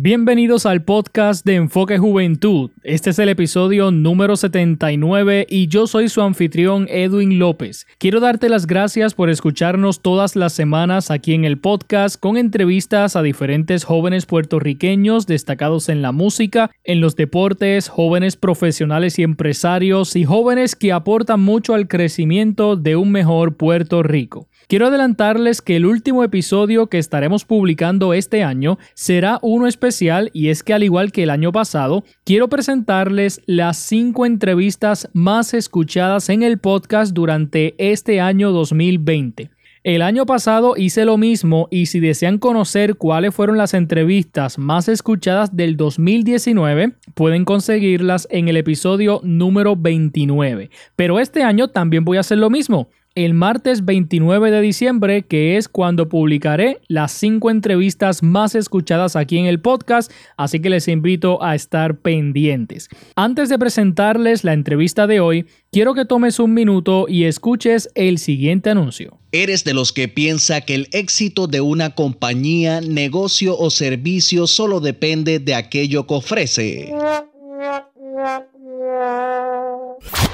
[0.00, 2.70] Bienvenidos al podcast de Enfoque Juventud.
[2.84, 7.84] Este es el episodio número 79 y yo soy su anfitrión Edwin López.
[7.98, 13.16] Quiero darte las gracias por escucharnos todas las semanas aquí en el podcast con entrevistas
[13.16, 20.14] a diferentes jóvenes puertorriqueños destacados en la música, en los deportes, jóvenes profesionales y empresarios
[20.14, 24.46] y jóvenes que aportan mucho al crecimiento de un mejor Puerto Rico.
[24.68, 30.48] Quiero adelantarles que el último episodio que estaremos publicando este año será uno especial y
[30.48, 36.28] es que al igual que el año pasado, quiero presentarles las cinco entrevistas más escuchadas
[36.28, 39.50] en el podcast durante este año 2020.
[39.84, 44.90] El año pasado hice lo mismo y si desean conocer cuáles fueron las entrevistas más
[44.90, 50.68] escuchadas del 2019, pueden conseguirlas en el episodio número 29.
[50.94, 52.90] Pero este año también voy a hacer lo mismo
[53.24, 59.38] el martes 29 de diciembre, que es cuando publicaré las cinco entrevistas más escuchadas aquí
[59.38, 62.88] en el podcast, así que les invito a estar pendientes.
[63.16, 68.18] Antes de presentarles la entrevista de hoy, quiero que tomes un minuto y escuches el
[68.18, 69.18] siguiente anuncio.
[69.32, 74.78] ¿Eres de los que piensa que el éxito de una compañía, negocio o servicio solo
[74.78, 76.92] depende de aquello que ofrece?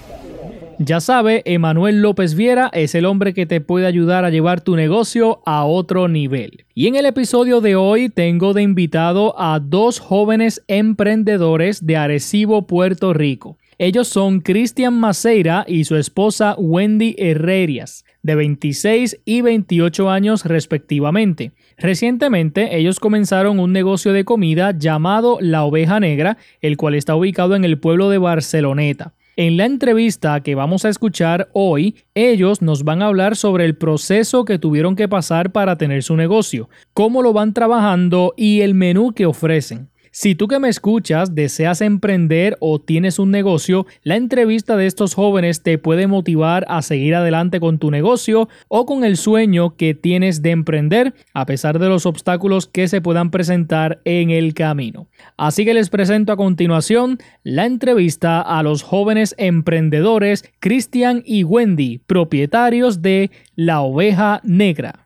[0.79, 4.77] Ya sabe, Emanuel López Viera es el hombre que te puede ayudar a llevar tu
[4.77, 6.67] negocio a otro nivel.
[6.75, 12.67] Y en el episodio de hoy tengo de invitado a dos jóvenes emprendedores de Arecibo,
[12.67, 13.57] Puerto Rico.
[13.79, 21.53] Ellos son Cristian Maceira y su esposa Wendy Herrerias de 26 y 28 años respectivamente.
[21.77, 27.55] Recientemente ellos comenzaron un negocio de comida llamado La Oveja Negra, el cual está ubicado
[27.55, 29.15] en el pueblo de Barceloneta.
[29.37, 33.77] En la entrevista que vamos a escuchar hoy, ellos nos van a hablar sobre el
[33.77, 38.75] proceso que tuvieron que pasar para tener su negocio, cómo lo van trabajando y el
[38.75, 39.89] menú que ofrecen.
[40.17, 45.13] Si tú que me escuchas deseas emprender o tienes un negocio, la entrevista de estos
[45.13, 49.93] jóvenes te puede motivar a seguir adelante con tu negocio o con el sueño que
[49.93, 55.09] tienes de emprender a pesar de los obstáculos que se puedan presentar en el camino.
[55.37, 61.99] Así que les presento a continuación la entrevista a los jóvenes emprendedores Cristian y Wendy,
[62.07, 65.04] propietarios de La Oveja Negra.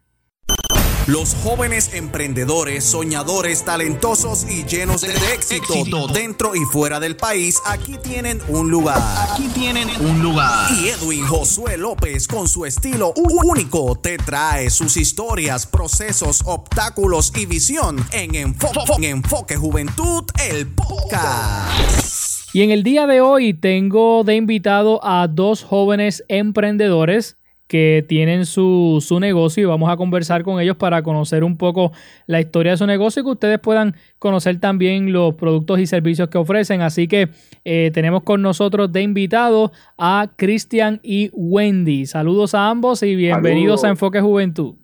[1.09, 7.97] Los jóvenes emprendedores, soñadores, talentosos y llenos de, éxito, dentro y fuera del país, aquí
[7.97, 9.01] tienen un lugar.
[9.31, 10.71] Aquí tienen un lugar.
[10.75, 17.47] Y Edwin Josué López, con su estilo único, te trae sus historias, procesos, obstáculos y
[17.47, 22.39] visión en Enfoque, en Enfoque Juventud, el podcast.
[22.53, 27.38] Y en el día de hoy tengo de invitado a dos jóvenes emprendedores
[27.69, 31.93] que tienen su, negocio y vamos a conversar con ellos para conocer un poco
[32.27, 36.29] la historia de su negocio y que ustedes puedan conocer también los productos y servicios
[36.31, 36.81] que ofrecen.
[36.81, 37.29] Así que
[37.65, 42.07] eh, tenemos con nosotros de invitados a Cristian y Wendy.
[42.07, 44.75] Saludos a ambos y bienvenidos a Enfoque Juventud.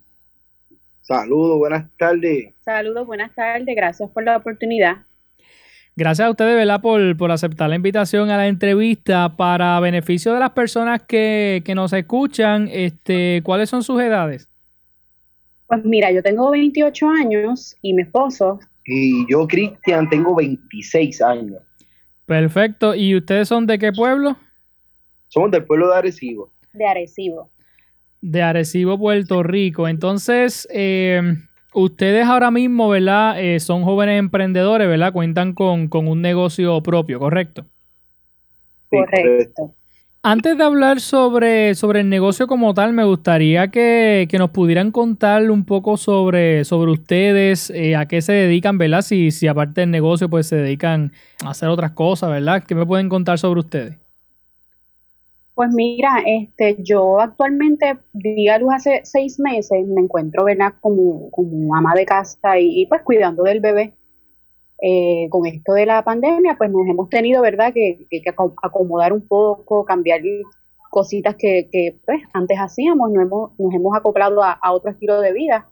[1.01, 2.55] Saludos, buenas tardes.
[2.61, 3.75] Saludos, buenas tardes.
[3.75, 4.99] Gracias por la oportunidad.
[5.97, 6.81] Gracias a ustedes, ¿verdad?
[6.81, 9.37] Por, por, aceptar la invitación a la entrevista.
[9.37, 14.49] Para beneficio de las personas que, nos escuchan, este, ¿cuáles son sus edades?
[15.69, 18.59] Pues mira, yo tengo 28 años y mi esposo.
[18.85, 21.63] Y yo, Cristian, tengo 26 años.
[22.27, 22.95] Perfecto.
[22.95, 24.37] ¿Y ustedes son de qué pueblo?
[25.29, 26.51] Somos del pueblo de Arecibo.
[26.73, 27.51] De Arecibo.
[28.21, 29.87] De Arecibo, Puerto Rico.
[29.87, 31.23] Entonces, eh,
[31.75, 33.43] Ustedes ahora mismo, ¿verdad?
[33.43, 35.13] Eh, son jóvenes emprendedores, ¿verdad?
[35.13, 37.67] Cuentan con, un negocio propio, ¿correcto?
[38.89, 39.75] Correcto.
[40.23, 45.51] Antes de hablar sobre, sobre el negocio como tal, me gustaría que, nos pudieran contar
[45.51, 49.03] un poco sobre, sobre ustedes, eh, a qué se dedican, ¿verdad?
[49.03, 51.13] Si, si aparte del negocio, pues se dedican
[51.45, 52.63] a hacer otras cosas, ¿verdad?
[52.63, 54.04] ¿Qué me pueden contar sobre ustedes?
[55.55, 60.75] Pues mira, este, yo actualmente di a luz hace seis meses, me encuentro, ¿verdad?
[60.81, 63.95] Como, como ama de casa y, pues cuidando del bebé.
[64.83, 68.07] eh, con esto de la pandemia, pues nos hemos tenido, ¿verdad?, que,
[68.63, 70.21] acomodar un poco, cambiar
[70.91, 75.71] cositas que, pues, antes hacíamos, nos hemos, nos hemos acoplado a, otro estilo de vida.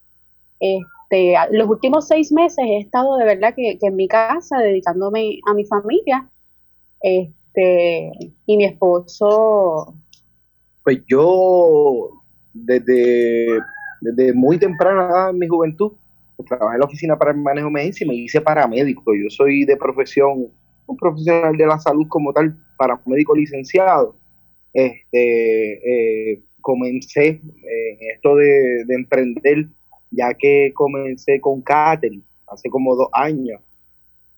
[0.60, 5.54] Este, los últimos seis meses he estado de verdad que, en mi casa dedicándome a
[5.54, 6.30] mi familia
[7.02, 9.94] este, y mi esposo.
[10.84, 12.22] Pues yo
[12.52, 13.60] desde,
[14.00, 15.92] desde muy temprana en mi juventud
[16.44, 19.14] trabajé en la oficina para el manejo médico y me hice paramédico.
[19.14, 20.48] Yo soy de profesión,
[20.86, 24.16] un profesional de la salud como tal, para médico licenciado.
[24.72, 29.68] Este, eh, comencé en esto de, emprender,
[30.10, 33.60] ya que comencé con catering hace como dos años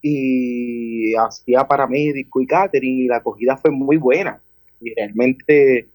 [0.06, 4.38] y hacía paramédico y catering y la acogida fue muy buena.
[4.78, 5.88] Y realmente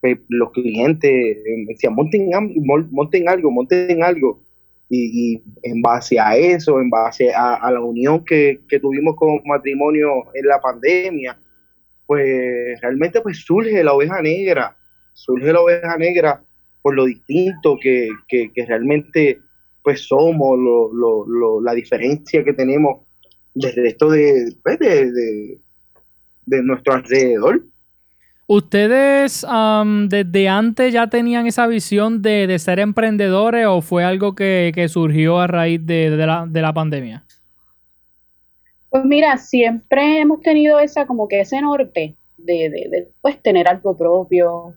[0.00, 2.28] pues, los clientes me decían, monten,
[2.90, 4.40] monten algo, monten algo
[4.90, 10.44] y, en base a eso, en base a, la unión que, tuvimos como matrimonio en
[10.44, 11.38] la pandemia,
[12.04, 14.76] pues realmente pues surge la oveja negra,
[15.12, 16.42] surge la oveja negra
[16.82, 18.08] por lo distinto que,
[18.66, 19.38] realmente
[19.84, 20.58] pues somos,
[21.62, 23.02] la diferencia que tenemos
[23.54, 25.58] desde esto de, pues, de,
[26.46, 27.62] de nuestro alrededor.
[28.46, 29.46] ¿Ustedes
[30.08, 35.46] desde antes ya tenían esa visión de, ser emprendedores o fue algo que, surgió a
[35.46, 37.24] raíz de, la, pandemia?
[38.90, 44.74] Pues mira, siempre hemos tenido esa como que ese norte de, pues, tener algo propio.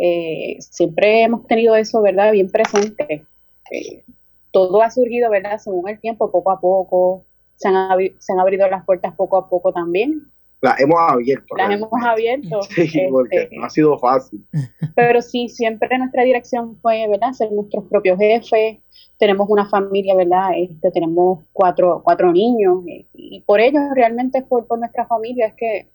[0.00, 2.32] Eh, siempre hemos tenido eso, ¿verdad?
[2.32, 3.24] Bien presente.
[3.70, 4.02] Eh,
[4.50, 5.58] todo ha surgido, ¿verdad?
[5.58, 7.26] Según el tiempo, poco a poco.
[7.58, 11.56] Se han, se han abierto las puertas poco a poco también las hemos abierto.
[11.56, 12.60] Las hemos abierto.
[12.74, 14.44] Sí, porque este, no ha sido fácil.
[14.96, 17.32] Pero sí, siempre nuestra dirección fue, ¿verdad?
[17.32, 18.78] Ser nuestros propios jefes.
[19.18, 20.50] Tenemos una familia, ¿verdad?
[20.56, 22.84] Este, tenemos cuatro, cuatro niños.
[22.88, 25.88] Eh, y por ello, realmente por, por nuestra familia es que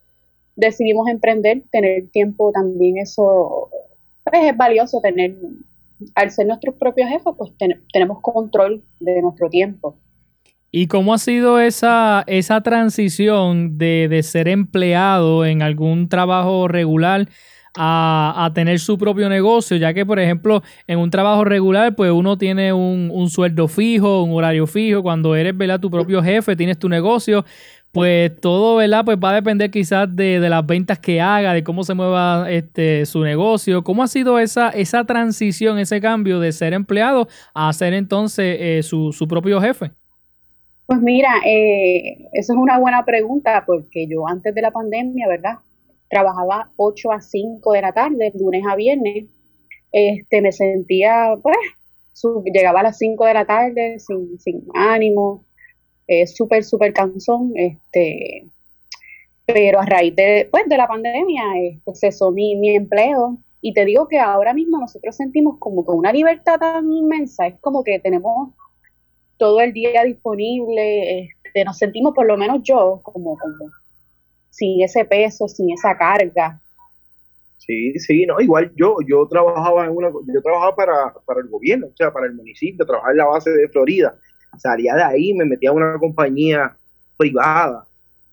[0.56, 3.70] decidimos emprender, tener tiempo también, eso
[4.24, 5.36] pues, es valioso tener,
[6.14, 7.52] al ser nuestros propios jefes, pues
[7.92, 9.98] tenemos control de nuestro tiempo.
[10.76, 17.30] ¿Y cómo ha sido esa, esa transición de, ser empleado en algún trabajo regular
[17.76, 19.78] a, tener su propio negocio?
[19.78, 24.34] Ya que, por ejemplo, en un trabajo regular, pues uno tiene un, sueldo fijo, un
[24.34, 25.04] horario fijo.
[25.04, 25.80] Cuando eres, ¿verdad?
[25.80, 27.46] Tu propio jefe, tienes tu negocio,
[27.92, 29.06] pues todo, ¿verdad?
[29.06, 33.06] Pues va a depender quizás de, las ventas que haga, de cómo se mueva este,
[33.06, 33.84] su negocio.
[33.84, 38.82] ¿Cómo ha sido esa, esa transición, ese cambio de ser empleado a ser entonces eh,
[38.82, 39.92] su, su propio jefe?
[40.86, 45.56] Pues mira, eh, eso es una buena pregunta porque yo antes de la pandemia, ¿verdad?
[46.10, 49.26] Trabajaba 8 a 5 de la tarde, lunes a viernes.
[49.92, 51.58] Este, me sentía, pues,
[52.54, 55.46] llegaba a las 5 de la tarde sin, sin ánimo,
[56.08, 57.54] eh, súper, súper cansón.
[57.56, 58.46] Este,
[59.46, 63.38] pero a raíz de, pues, de la pandemia este, cesó mi, mi empleo.
[63.62, 67.56] Y te digo que ahora mismo nosotros sentimos como que una libertad tan inmensa, es
[67.62, 68.50] como que tenemos
[69.44, 73.72] todo el día disponible, este, nos sentimos, por lo menos yo, como, como
[74.50, 76.62] sin ese peso, sin esa carga.
[77.58, 81.88] Sí, sí, no, igual yo, yo trabajaba en una, yo trabajaba para, para el gobierno,
[81.88, 84.16] o sea, para el municipio, trabajaba en la base de Florida.
[84.60, 86.78] Salía de ahí, me metía a una compañía
[87.18, 87.86] privada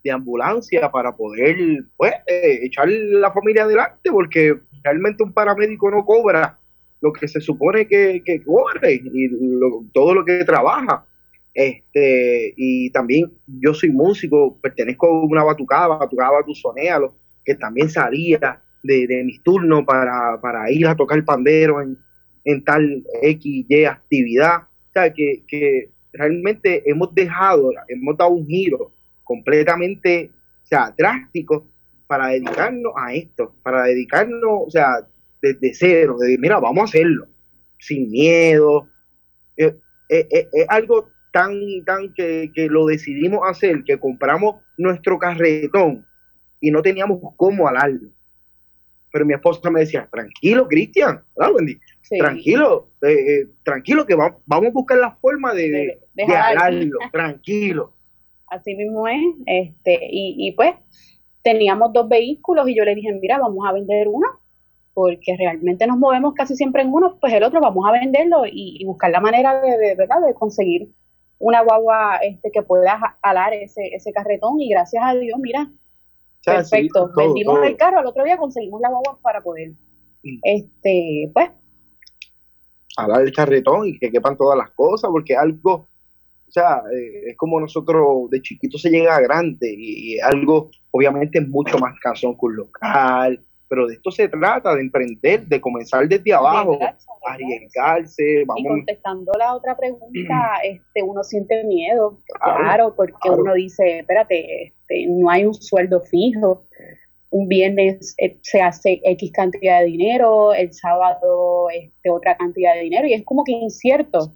[0.05, 1.57] de ambulancia para poder,
[1.97, 6.57] pues, eh, echar la familia adelante, porque realmente un paramédico no cobra
[7.00, 8.42] lo que se supone que, que
[8.85, 9.30] y
[9.92, 11.04] todo lo que trabaja.
[11.52, 17.14] Este, y también yo soy músico, pertenezco a una batucada, batucada batuzonealo,
[17.45, 21.99] que también salía de, mis turnos para, ir a tocar pandero en,
[22.45, 24.62] en tal X, Y actividad.
[24.62, 28.92] O sea, que, que realmente hemos dejado, hemos dado un giro
[29.25, 30.30] completamente,
[30.64, 31.66] o sea, drástico
[32.07, 35.07] para dedicarnos a esto, para dedicarnos, o sea,
[35.40, 37.26] desde cero, de mira, vamos a hacerlo,
[37.78, 38.88] sin miedo.
[39.56, 39.76] Eh,
[40.09, 46.06] eh, eh, es algo tan tan que, lo decidimos hacer, que compramos nuestro carretón
[46.61, 48.11] y no teníamos cómo alarlo.
[49.12, 51.78] Pero mi esposa me decía, tranquilo, Cristian, Wendy?
[52.16, 52.90] Tranquilo,
[53.62, 57.94] tranquilo, que vamos, vamos a buscar la forma de, de, alarlo, tranquilo.
[58.49, 60.75] Así mismo es, este, y, y pues
[61.42, 64.39] teníamos dos vehículos y yo le dije, mira, vamos a vender uno
[65.00, 68.85] porque realmente nos movemos casi siempre en uno, pues el otro vamos a venderlo y,
[68.85, 70.21] buscar la manera de, ¿verdad?
[70.26, 70.90] de conseguir
[71.38, 75.71] una guagua este, que pueda alar ese, ese carretón y gracias a Dios, mira,
[76.45, 79.71] perfecto, vendimos el carro, al otro día conseguimos la guagua para poder,
[80.23, 80.38] mm.
[80.42, 81.50] este, pues.
[82.99, 85.87] Alar el carretón y que quepan todas las cosas, porque algo
[86.47, 91.40] o sea, eh, es como nosotros de chiquito se llega a grande y, algo obviamente
[91.40, 96.09] mucho más cansón que un local, pero de esto se trata, de emprender, de comenzar
[96.09, 96.77] desde abajo,
[97.25, 98.65] arriesgarse, vamos.
[98.65, 105.07] Y contestando la otra pregunta, este, uno siente miedo, claro, porque uno dice, espérate, este,
[105.09, 106.65] no hay un sueldo fijo,
[107.31, 112.81] un viernes eh, se hace X cantidad de dinero, el sábado este, otra cantidad de
[112.81, 114.33] dinero, y es como que incierto.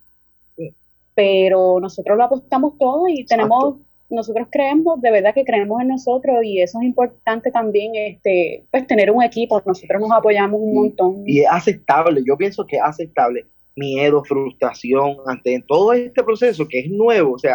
[1.16, 3.78] Pero nosotros lo apostamos todo y tenemos,
[4.10, 8.86] nosotros creemos, de verdad que creemos en nosotros y eso es importante también, este, pues
[8.86, 11.22] tener un equipo, nosotros nos apoyamos un montón.
[11.26, 13.46] Y es aceptable, yo pienso que es aceptable,
[13.76, 17.54] miedo, frustración ante todo este proceso que es nuevo, o sea,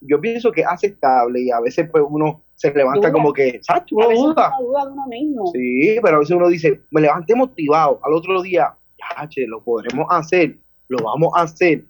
[0.00, 3.84] yo pienso que es aceptable y a veces pues uno se levanta como que, ¿sabes?
[3.90, 4.52] Uno duda.
[4.60, 5.46] duda de uno mismo.
[5.52, 9.62] Sí, pero a veces uno dice, me levanté motivado, al otro día, ya, che, lo
[9.62, 10.58] podremos hacer,
[10.88, 11.84] lo vamos a hacer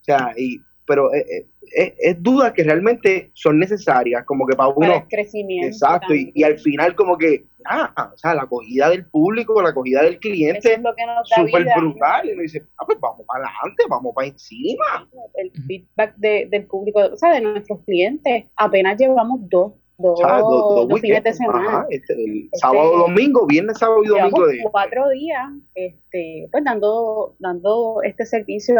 [0.00, 1.46] o sea, y, pero es, eh,
[1.76, 4.86] eh, es, dudas que realmente son necesarias, como que para uno...
[4.86, 5.66] Para el crecimiento.
[5.66, 10.02] Exacto, y, al final como que, ah, o sea, la acogida del público, la acogida
[10.02, 12.28] del cliente, es lo que nos da súper brutal.
[12.28, 15.08] Y uno dice, ah, pues vamos para adelante, vamos para encima.
[15.34, 21.22] El feedback de, del público, o sea, de nuestros clientes, apenas llevamos dos dos, fines
[21.22, 21.86] de semana.
[21.90, 24.46] este, el este, sábado, domingo, viernes, sábado y domingo.
[24.46, 28.76] De, cuatro días, este, pues dando, dando este servicio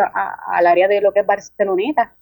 [0.47, 2.17] al área de lo que es Barceloneta.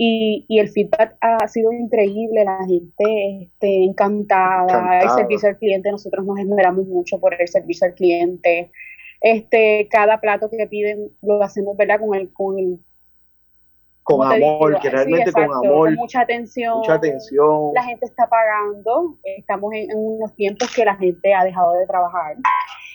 [0.00, 5.90] Y, y, el feedback ha sido increíble, la gente este, encantada, el servicio al cliente,
[5.90, 8.70] nosotros nos esmeramos mucho por el servicio al cliente.
[9.20, 11.98] Este, cada plato que piden lo hacemos, ¿verdad?
[11.98, 12.78] Con el, con el
[14.04, 15.90] con amor, que realmente con amor.
[15.96, 16.78] mucha atención.
[16.78, 17.72] Mucha atención.
[17.74, 22.36] La gente está pagando, estamos en, unos tiempos que la gente ha dejado de trabajar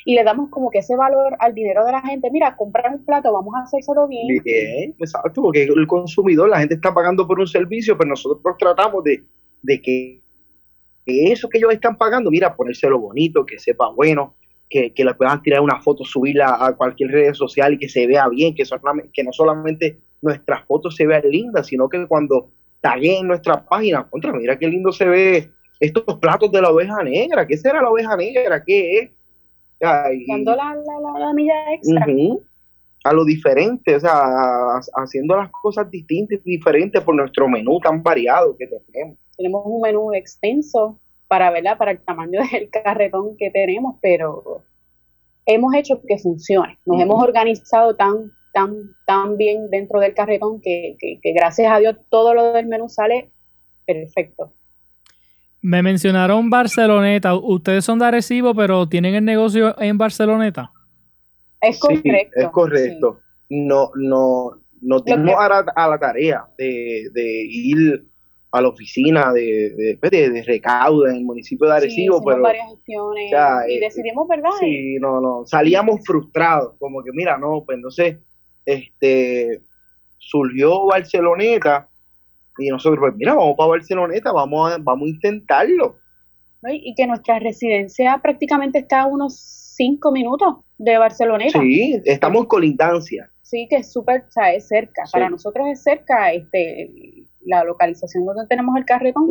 [0.05, 2.29] y le damos como que ese valor al dinero de la gente.
[2.31, 4.27] Mira, comprar un plato, vamos a hacérselo bien.
[4.43, 9.03] Bien, exacto, porque el consumidor, la gente está pagando por un servicio, pero nosotros tratamos
[9.03, 9.23] de,
[9.61, 10.21] de que,
[11.05, 14.35] eso que ellos están pagando, mira, ponérselo bonito, que sepa bueno,
[14.69, 18.07] que, que le puedan tirar una foto, subirla a cualquier red social y que se
[18.07, 18.63] vea bien, que,
[19.13, 22.49] que no solamente nuestras fotos se vean lindas, sino que cuando
[22.81, 27.45] taguen nuestra página, contra, mira qué lindo se ve estos platos de la oveja negra,
[27.47, 28.63] ¿qué será la oveja negra?
[28.63, 29.11] ¿Qué es?
[30.27, 32.05] Dando la, la, la, milla extra.
[33.03, 38.01] a lo diferente, o sea, haciendo las cosas distintas y diferentes por nuestro menú tan
[38.01, 39.17] variado que tenemos.
[39.37, 41.77] Tenemos un menú extenso para, ¿verdad?
[41.77, 44.63] para el tamaño del carretón que tenemos, pero
[45.45, 46.77] hemos hecho que funcione.
[46.85, 50.95] Nos hemos organizado tan tan, tan bien dentro del carretón que,
[51.35, 53.31] gracias a Dios todo lo del menú sale
[53.85, 54.53] perfecto.
[55.63, 57.35] Me mencionaron Barceloneta.
[57.35, 60.73] Ustedes son de Arecibo, pero tienen el negocio en Barceloneta.
[61.61, 62.31] Es correcto.
[62.35, 63.19] es correcto.
[63.49, 64.51] No, no,
[64.81, 68.05] no tenemos a, la, tarea de, ir
[68.51, 72.69] a la oficina de, pues, de, de, recaudo en el municipio de Arecibo, pero varias
[72.69, 73.31] gestiones
[73.69, 74.49] y eh, decidimos, ¿verdad?
[74.59, 78.17] Sí, no, no, salíamos frustrados, como que mira, no, pues entonces
[78.65, 79.61] este,
[80.17, 81.87] surgió Barceloneta
[82.57, 85.97] y nosotros, pues mira, vamos para Barceloneta, vamos a, vamos a intentarlo.
[86.71, 89.37] Y que nuestra residencia prácticamente está a unos
[89.75, 91.59] cinco minutos de Barceloneta.
[91.59, 93.29] Sí, estamos en colindancia.
[93.41, 95.03] Sí, que es súper, o sea, es cerca.
[95.11, 99.27] Para nosotros es cerca este, la localización donde tenemos el carretón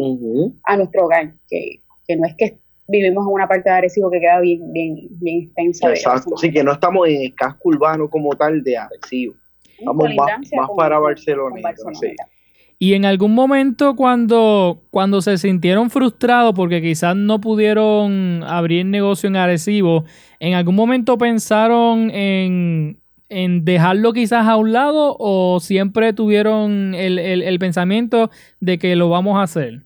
[0.65, 4.21] a nuestro hogar, que, que no es que vivimos en una parte de Arecibo que
[4.21, 5.91] queda bien, bien, bien extensa.
[5.91, 9.35] Exacto, así que no estamos en el casco urbano como tal de Arecibo.
[9.79, 11.61] Estamos más, para Barcelona.
[12.83, 19.29] Y en algún momento cuando, cuando se sintieron frustrados porque quizás no pudieron abrir negocio
[19.29, 20.05] en Arecibo,
[20.41, 27.21] ¿en algún momento pensaron en, en dejarlo quizás a un lado o siempre tuvieron el,
[27.21, 29.83] el pensamiento de que lo vamos a hacer?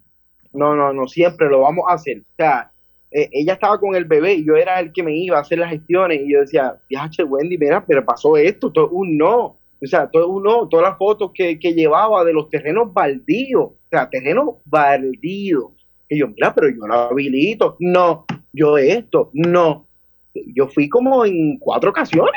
[0.55, 2.21] No, no, no, siempre lo vamos a hacer.
[2.21, 2.73] O sea,
[3.11, 5.59] eh, ella estaba con el bebé y yo era el que me iba a hacer
[5.59, 9.59] las gestiones y yo decía, viaje Wendy, mira, pero pasó esto, todo un no.
[9.83, 13.89] O sea, todo un no, todas las fotos que, llevaba de los terrenos baldíos, o
[13.91, 15.73] sea, terrenos baldíos.
[16.09, 17.77] Y yo, mira, pero yo lo habilito.
[17.81, 19.87] No, yo esto, no.
[20.35, 22.33] Yo fui como en cuatro ocasiones.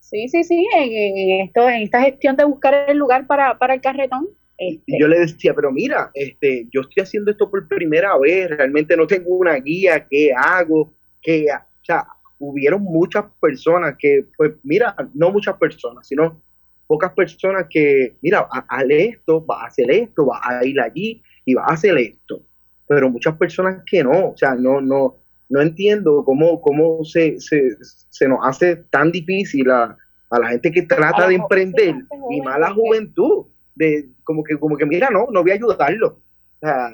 [0.00, 3.80] Sí, sí, sí, en, esto, en esta gestión de buscar el lugar para, para el
[3.80, 4.98] carretón, y este.
[4.98, 9.06] yo le decía, pero mira, este, yo estoy haciendo esto por primera vez, realmente no
[9.06, 10.92] tengo una guía, ¿qué hago?
[11.20, 12.06] que O sea,
[12.38, 16.40] hubieron muchas personas que, pues mira, no muchas personas, sino
[16.86, 21.54] pocas personas que, mira, hazle esto, va a hacer esto, va a ir allí y
[21.54, 22.42] va a hacer esto.
[22.88, 25.16] Pero muchas personas que no, o sea, no, no,
[25.48, 29.96] no entiendo cómo, cómo se, se, se nos hace tan difícil a,
[30.30, 31.94] a la gente que trata de emprender
[32.30, 36.20] y más la juventud de como que, como que mira, no, no voy a ayudarlo.
[36.60, 36.92] O sea,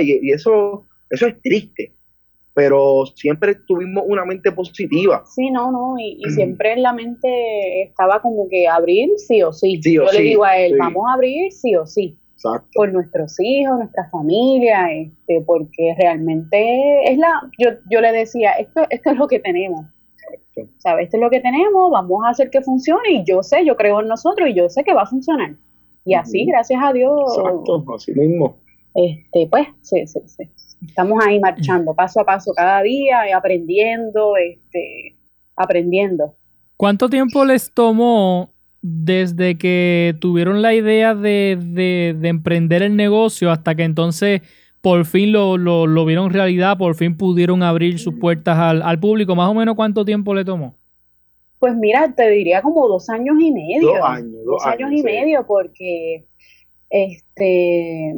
[0.00, 1.92] y, y, eso, eso es triste,
[2.54, 5.24] pero siempre tuvimos una mente positiva.
[5.26, 9.80] Sí, no, no, y, siempre en la mente estaba como que abrir sí o sí.
[9.82, 12.18] Yo le digo a él, vamos a abrir sí o sí.
[12.34, 12.68] Exacto.
[12.74, 18.82] Por nuestros hijos, nuestra familia, este, porque realmente es la, yo, yo le decía, esto,
[18.90, 19.86] esto es lo que tenemos.
[20.78, 21.04] ¿Sabes?
[21.04, 24.00] Esto es lo que tenemos, vamos a hacer que funcione y yo sé, yo creo
[24.00, 25.54] en nosotros y yo sé que va a funcionar.
[26.04, 27.38] Y así, gracias a Dios.
[27.38, 28.56] Exacto, así mismo.
[28.94, 30.50] Este, pues, sí, sí, sí.
[30.86, 35.16] Estamos ahí marchando paso a paso cada día, aprendiendo, este,
[35.56, 36.34] aprendiendo.
[36.76, 43.50] ¿Cuánto tiempo les tomó desde que tuvieron la idea de, de, de emprender el negocio
[43.50, 44.42] hasta que entonces
[44.82, 48.98] por fin lo, lo, lo, vieron realidad, por fin pudieron abrir sus puertas al, al,
[48.98, 49.36] público.
[49.36, 50.74] ¿Más o menos cuánto tiempo le tomó?
[51.60, 53.92] Pues mira, te diría como dos años y medio.
[53.94, 54.44] Dos años.
[54.44, 56.26] Dos, años, y medio, porque
[56.90, 58.12] este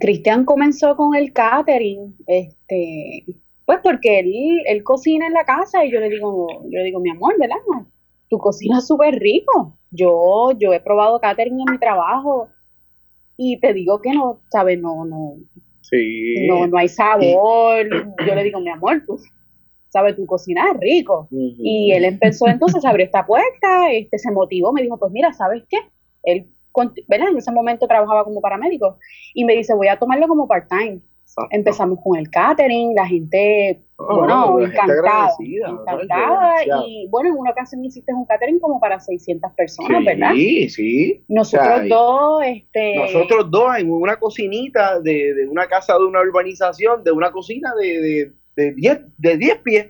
[0.00, 3.24] Cristian comenzó con el catering, este,
[3.64, 7.00] pues porque él, él cocina en la casa y yo le digo, yo le digo,
[7.00, 7.56] mi amor, ¿verdad?
[8.28, 9.78] Tu cocina es súper rico.
[9.90, 12.48] Yo, yo he probado catering en mi trabajo
[13.36, 14.80] y te digo que no, ¿sabes?
[14.80, 15.36] No, no,
[16.48, 17.86] no, no hay sabor.
[18.26, 19.18] Yo le digo, mi amor, tú
[19.92, 21.28] sabes, tu cocina es rico.
[21.30, 25.32] Y él empezó entonces a abrir esta puerta, este, se motivó, me dijo, pues mira,
[25.34, 25.76] ¿sabes qué?
[26.22, 26.46] Él,
[27.08, 27.28] ¿verdad?
[27.30, 28.98] En ese momento trabajaba como paramédico
[29.34, 31.00] y me dice, voy a tomarlo como part-time.
[31.50, 37.82] Empezamos con el catering, la gente, oh, bueno, encantada, encantada y bueno, en una ocasión
[37.82, 40.32] hiciste un catering como para 600 personas, ¿verdad?
[40.34, 41.24] Sí, sí.
[41.28, 42.96] Nosotros dos, este...
[42.96, 47.72] Nosotros dos en una cocinita de, de, una casa de una urbanización, de una cocina
[47.80, 49.86] de, de, 10 de diez pies.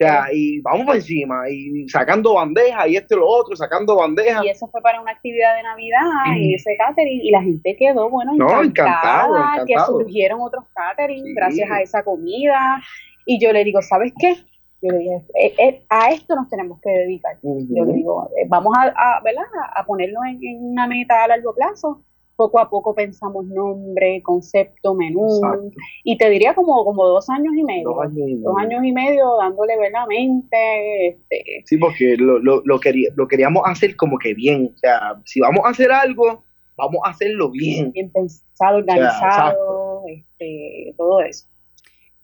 [0.00, 3.96] O sea, y vamos por encima, y sacando bandejas, y esto y lo otro, sacando
[3.96, 4.44] bandejas.
[4.44, 8.08] Y eso fue para una actividad de Navidad, y ese catering, y la gente quedó,
[8.08, 12.80] bueno, encantada, que surgieron otros catering gracias a esa comida.
[13.26, 14.36] Y yo le digo, ¿sabes qué?
[14.82, 17.36] Yo le dije, eh, eh, a esto nos tenemos que dedicar.
[17.42, 19.42] Yo le digo, eh, vamos a, a, ¿verdad?
[19.74, 22.04] a ponerlo en, en, una meta a largo plazo
[22.38, 25.26] poco a poco pensamos nombre, concepto, menú,
[26.04, 27.90] y te diría como, como dos años y medio.
[27.90, 31.08] Dos años y medio, dándole verdaderamente.
[31.08, 32.78] Este, sí, porque lo, lo, lo,
[33.16, 34.70] lo queríamos hacer como que bien.
[34.72, 36.44] O sea, si vamos a hacer algo,
[36.76, 37.90] vamos a hacerlo bien.
[37.90, 41.44] Bien pensado, organizado, este, todo eso.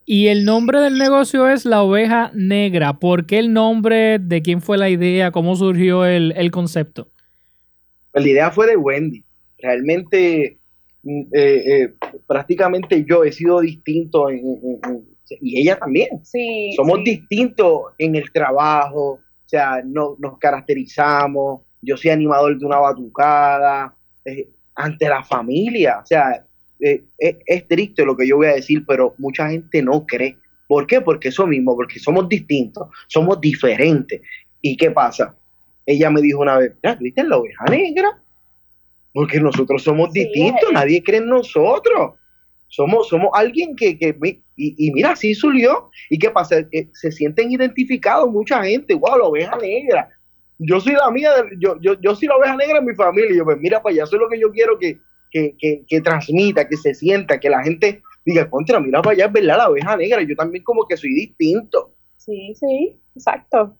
[0.06, 3.00] Y el nombre del negocio es La Oveja Negra.
[3.00, 4.20] ¿Por qué el nombre?
[4.20, 5.32] ¿De quién fue la idea?
[5.32, 7.08] ¿Cómo surgió el, el concepto?
[8.12, 9.24] La idea fue de Wendy
[9.64, 10.58] realmente
[11.02, 11.94] mm, eh, eh,
[12.26, 16.08] prácticamente yo he sido distinto y ella también.
[16.22, 22.66] Sí, Somos distintos en el trabajo, o sea, no, nos caracterizamos, yo soy animador de
[22.66, 26.44] una batucada, eh, ante la familia, o sea,
[26.80, 30.36] es, triste lo que yo voy a decir, pero mucha gente no cree.
[30.66, 31.00] ¿Por qué?
[31.00, 34.20] Porque eso mismo, porque somos distintos, somos diferentes.
[34.60, 35.36] ¿Y qué pasa?
[35.86, 38.23] Ella me dijo una vez, ¿viste la oveja negra?
[39.14, 42.14] Porque nosotros somos distintos, nadie cree en nosotros.
[42.66, 44.12] Somos, somos alguien que, que
[44.56, 45.88] y, mira, así subió.
[46.10, 46.68] ¿Y qué pasa?
[46.68, 48.92] Que se sienten identificados mucha gente.
[48.92, 50.08] Wow, la oveja negra.
[50.58, 53.30] Yo soy la mía, yo, yo, yo soy la oveja negra en mi familia.
[53.30, 54.98] Y yo, pues mira, para allá, eso es lo que yo quiero que,
[55.30, 59.26] que, que, que transmita, que se sienta, que la gente diga, contra, mira para allá,
[59.26, 60.22] es verdad, la oveja negra.
[60.22, 61.93] Yo también como que soy distinto.
[62.24, 63.76] Sí, sí, exacto.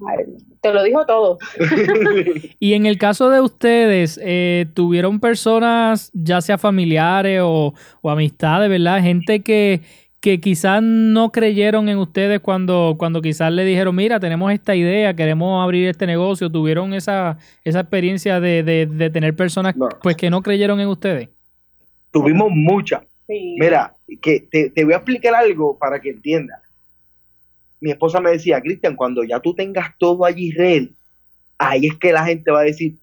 [0.60, 1.38] Te lo dijo todo.
[2.60, 9.00] y en el caso de ustedes, eh, ¿tuvieron personas, ya sea familiares o, amistades, verdad?
[9.00, 9.80] Gente que,
[10.20, 15.16] que quizás no creyeron en ustedes cuando, cuando quizás le dijeron, mira, tenemos esta idea,
[15.16, 16.50] queremos abrir este negocio.
[16.50, 21.30] ¿Tuvieron esa, esa experiencia de, de, tener personas pues que no creyeron en ustedes?
[22.10, 23.04] Tuvimos muchas.
[23.26, 26.63] Mira, que te, te voy a explicar algo para que entiendas
[27.84, 30.88] mi esposa me decía, Cristian, cuando ya tú tengas todo allí red,
[31.58, 32.96] ahí es que la gente va a decir,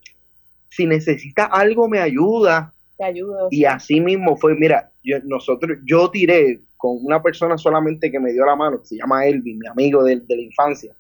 [0.69, 2.73] si necesitas algo, me ayuda.
[2.97, 3.47] Te ayudo.
[3.51, 8.33] Y así mismo fue, mira, yo, nosotros, yo tiré con una persona solamente que me
[8.33, 10.95] dio la mano, que se llama Elvin, mi amigo de, de la infancia.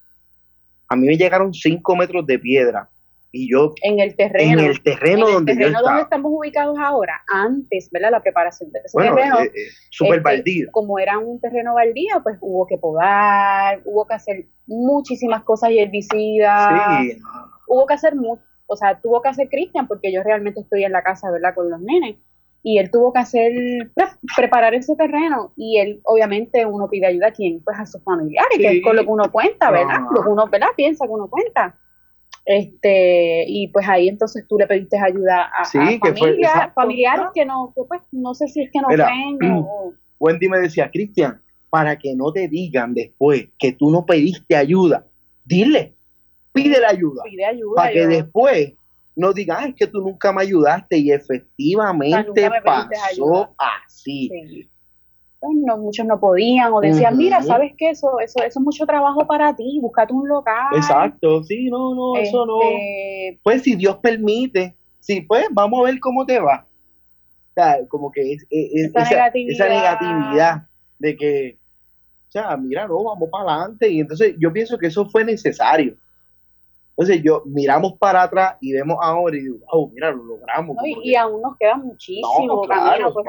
[0.87, 2.87] A mí me llegaron cinco metros de piedra
[3.31, 4.61] y yo en el terreno.
[4.61, 9.39] en el terreno donde donde estamos ubicados ahora antes verdad la preparación de ese terreno
[9.39, 10.67] eh, eh, super este, baldío.
[10.71, 15.79] como era un terreno baldío pues hubo que podar hubo que hacer muchísimas cosas y
[15.79, 17.01] herbicidas.
[17.01, 17.17] Sí.
[17.67, 20.91] hubo que hacer mucho o sea tuvo que hacer Cristian porque yo realmente estoy en
[20.91, 22.17] la casa verdad con los nenes.
[22.63, 23.51] Y él tuvo que hacer
[24.37, 25.51] preparar ese terreno.
[25.55, 28.95] Y él obviamente uno pide ayuda a quién pues a sus familiares que es con
[28.95, 31.75] lo que uno cuenta verdad lo que uno verdad piensa que uno cuenta
[32.45, 35.63] Este, y pues ahí entonces tú le pediste ayuda a,
[36.73, 39.93] familiares que no, pues, no sé si es que no ven o...
[40.19, 45.05] Wendy me decía, Cristian, para que no te digan después que tú no pediste ayuda,
[45.45, 45.95] dile,
[46.53, 47.23] pide la ayuda.
[47.23, 47.75] Pide ayuda.
[47.75, 48.73] Para que después
[49.15, 54.69] no digas, es que tú nunca me ayudaste y efectivamente pasó así.
[55.41, 57.89] Pues no, muchos no podían o decían, mira, ¿sabes qué?
[57.89, 60.67] Eso, eso, eso es mucho trabajo para ti, búscate un local.
[60.75, 62.61] Exacto, sí, no, no, eso no.
[62.61, 66.67] Este pues si Dios permite, sí, pues vamos a ver cómo te va.
[67.49, 70.67] O sea, como que es, esa, negatividad.
[70.99, 71.57] de que,
[72.27, 73.89] o sea, mira, no, vamos para adelante.
[73.89, 75.97] Y entonces yo pienso que eso fue necesario.
[76.91, 80.77] Entonces yo miramos para atrás y vemos ahora y digo, oh, mira, lo logramos.
[81.03, 83.25] y, aún nos queda muchísimo camino por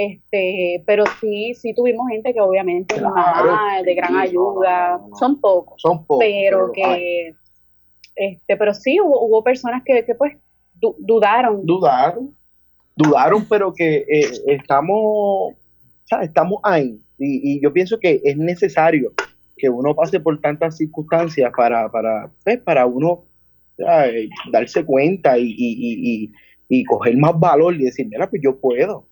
[0.00, 6.24] este, pero sí, sí tuvimos gente que obviamente de gran ayuda, son pocos, son pocos,
[6.24, 7.34] pero, que,
[8.14, 10.36] este, pero sí hubo, hubo personas que, que pues
[10.74, 11.66] dudaron.
[11.66, 12.32] Dudaron,
[12.94, 15.54] dudaron, pero que eh, estamos,
[16.22, 17.00] estamos ahí.
[17.18, 19.12] Y, y, yo pienso que es necesario
[19.56, 23.24] que uno pase por tantas circunstancias para, para, pues, para uno
[24.52, 26.30] darse cuenta y, y,
[26.68, 29.08] y, coger más valor y decir, mira, pues yo puedo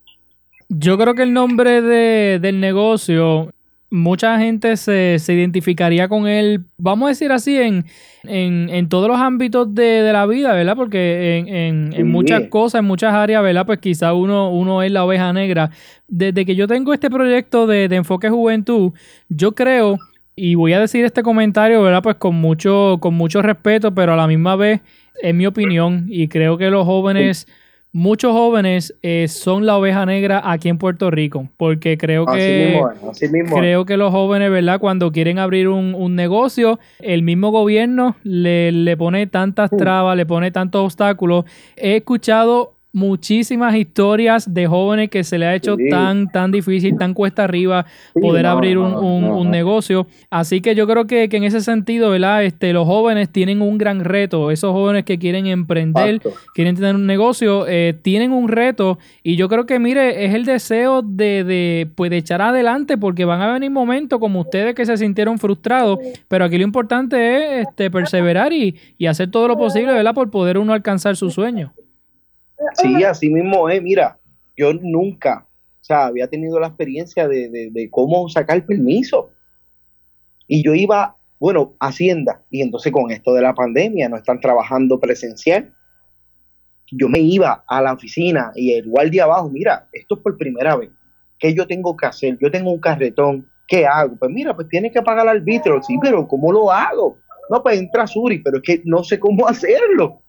[0.68, 3.52] yo creo que el nombre de, del negocio,
[3.90, 7.86] mucha gente se, se, identificaría con él, vamos a decir así, en,
[8.24, 10.76] en, en todos los ámbitos de, de, la vida, ¿verdad?
[10.76, 13.64] Porque en, en, en, muchas cosas, en muchas áreas, ¿verdad?
[13.64, 15.70] Pues quizá uno, uno es la oveja negra.
[16.08, 18.92] Desde que yo tengo este proyecto de, de enfoque juventud,
[19.28, 19.98] yo creo,
[20.34, 22.02] y voy a decir este comentario, ¿verdad?
[22.02, 24.80] Pues con mucho, con mucho respeto, pero a la misma vez
[25.22, 27.46] es mi opinión y creo que los jóvenes
[27.96, 32.78] muchos jóvenes eh, son la oveja negra aquí en Puerto Rico, porque creo que
[33.48, 34.78] creo que los jóvenes, ¿verdad?
[34.78, 39.78] Cuando quieren abrir un, un negocio, el mismo gobierno le, le pone tantas uh.
[39.78, 41.46] trabas, le pone tantos obstáculos.
[41.76, 47.12] He escuchado muchísimas historias de jóvenes que se le ha hecho tan, tan difícil, tan
[47.12, 50.06] cuesta arriba poder abrir un, negocio.
[50.30, 52.42] Así que yo creo que, en ese sentido, ¿verdad?
[52.42, 54.50] Este, los jóvenes tienen un gran reto.
[54.50, 56.22] Esos jóvenes que quieren emprender,
[56.54, 58.98] quieren tener un negocio, eh, tienen un reto.
[59.22, 63.26] Y yo creo que, mire, es el deseo de, de, pues, de echar adelante porque
[63.26, 65.98] van a venir momentos como ustedes que se sintieron frustrados.
[66.28, 70.14] Pero aquí lo importante es este, perseverar y, y hacer todo lo posible, ¿verdad?
[70.14, 71.74] Por poder uno alcanzar su sueño.
[72.74, 73.82] Sí, así mismo es.
[73.82, 74.18] Mira,
[74.56, 75.46] yo nunca,
[75.80, 79.30] o sea, había tenido la experiencia de, cómo sacar permiso.
[80.48, 84.98] Y yo iba, bueno, Hacienda, y entonces con esto de la pandemia no están trabajando
[85.00, 85.72] presencial.
[86.92, 90.76] Yo me iba a la oficina y el guardia abajo, mira, esto es por primera
[90.76, 90.90] vez.
[91.38, 92.38] ¿Qué yo tengo que hacer?
[92.40, 94.16] Yo tengo un carretón, ¿qué hago?
[94.16, 95.82] Pues mira, pues tienes que pagar el arbitrio.
[95.82, 97.18] Sí, pero ¿cómo lo hago?
[97.50, 100.22] No, pues entra Suri, pero es que no sé cómo hacerlo.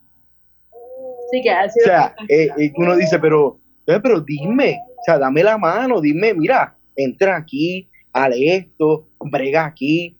[1.31, 5.57] Sí, que O sea, eh, eh, uno dice, pero, pero dime, o sea, dame la
[5.57, 10.17] mano, dime, mira, entra aquí, hale esto, brega aquí.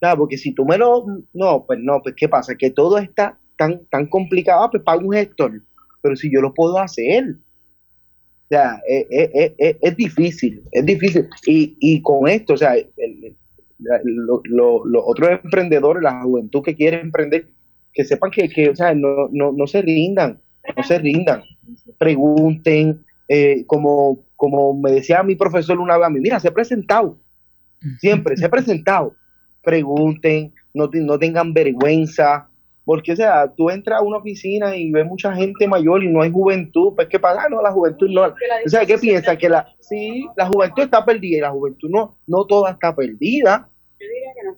[0.00, 1.06] O porque si tú me lo.
[1.32, 2.56] No, pues no, pues ¿qué pasa?
[2.56, 5.62] Que todo está tan, tan complicado, ah, pues pago un gestor.
[6.02, 7.36] Pero si yo lo puedo hacer.
[8.44, 11.26] O sea, es, difícil, es difícil.
[11.46, 12.74] Y, y con esto, o sea,
[13.78, 17.48] los otros emprendedores, la juventud que quiere emprender,
[17.92, 20.40] que sepan que, que o sea, no, no, no se rindan,
[20.76, 21.42] no se rindan,
[21.98, 26.54] pregunten, eh, como, como me decía mi profesor una vez a mí, mira, se ha
[26.54, 27.18] presentado,
[27.98, 29.14] siempre se ha presentado,
[29.62, 32.48] pregunten, no, no tengan vergüenza,
[32.84, 36.22] porque, o sea, tú entras a una oficina y ves mucha gente mayor y no
[36.22, 37.48] hay juventud, pues, ¿qué pasa?
[37.48, 38.22] No, la juventud no.
[38.22, 39.36] O sea, ¿qué piensan?
[39.36, 43.68] Que la, sí, la juventud está perdida y la juventud no, no toda está perdida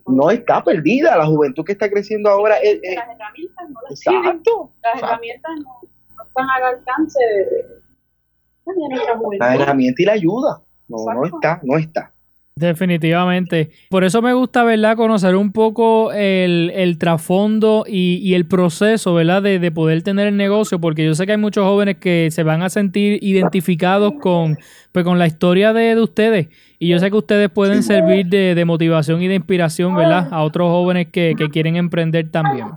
[0.07, 1.17] no está perdida.
[1.17, 2.79] La juventud que está creciendo ahora es.
[2.81, 5.81] las herramientas no las exacto, Las herramientas no,
[6.25, 9.45] están al alcance de, nuestra juventud.
[9.45, 10.61] La herramienta y la ayuda.
[10.87, 12.11] No, no está, no está.
[12.57, 13.71] Definitivamente.
[13.89, 14.95] Por eso me gusta, ¿verdad?
[14.95, 19.43] Conocer un poco el, el trasfondo y, y, el proceso, ¿verdad?
[19.43, 22.43] De, de, poder tener el negocio, porque yo sé que hay muchos jóvenes que se
[22.43, 24.57] van a sentir identificados con,
[24.93, 26.47] pues, con la historia de, de ustedes.
[26.79, 30.29] Y yo sé que ustedes pueden servir de, de, motivación y de inspiración, ¿verdad?
[30.31, 32.67] A otros jóvenes que, que, quieren emprender también.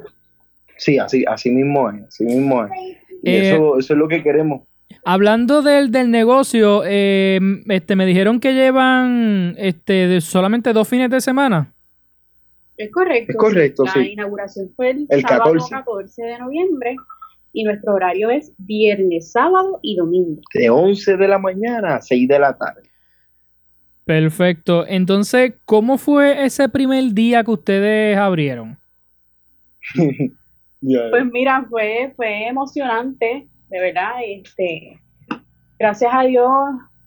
[0.77, 2.71] Sí, así, así mismo es, así mismo es.
[3.23, 4.63] Y eh, eso, eso es lo que queremos.
[5.11, 11.23] Hablando del, del negocio, eh, este, me dijeron que llevan este, solamente dos fines de
[11.23, 11.73] semana.
[12.77, 13.33] Es correcto.
[13.33, 16.23] Es correcto, La inauguración fue el, sábado 14.
[16.23, 16.95] de noviembre
[17.55, 20.43] y nuestro horario es viernes, sábado y domingo.
[20.53, 22.83] De 11 de la mañana a 6 de la tarde.
[24.05, 24.85] Perfecto.
[24.87, 28.79] Entonces, ¿cómo fue ese primer día que ustedes abrieron?
[30.81, 34.13] Pues mira, fue, fue emocionante, de verdad.
[34.25, 35.01] Este,
[35.79, 36.51] gracias a Dios,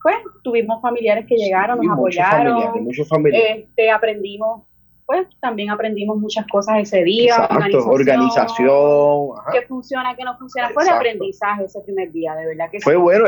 [0.02, 2.84] pues tuvimos familiares que llegaron, nos apoyaron.
[2.84, 3.66] Muchos familiares.
[3.66, 4.64] Este, aprendimos,
[5.06, 7.36] pues también aprendimos muchas cosas ese día.
[7.36, 9.30] Exacto, organización.
[9.52, 10.70] qué funciona, qué no funciona.
[10.70, 13.26] Fue de aprendizaje ese primer día, de verdad que Fue bueno,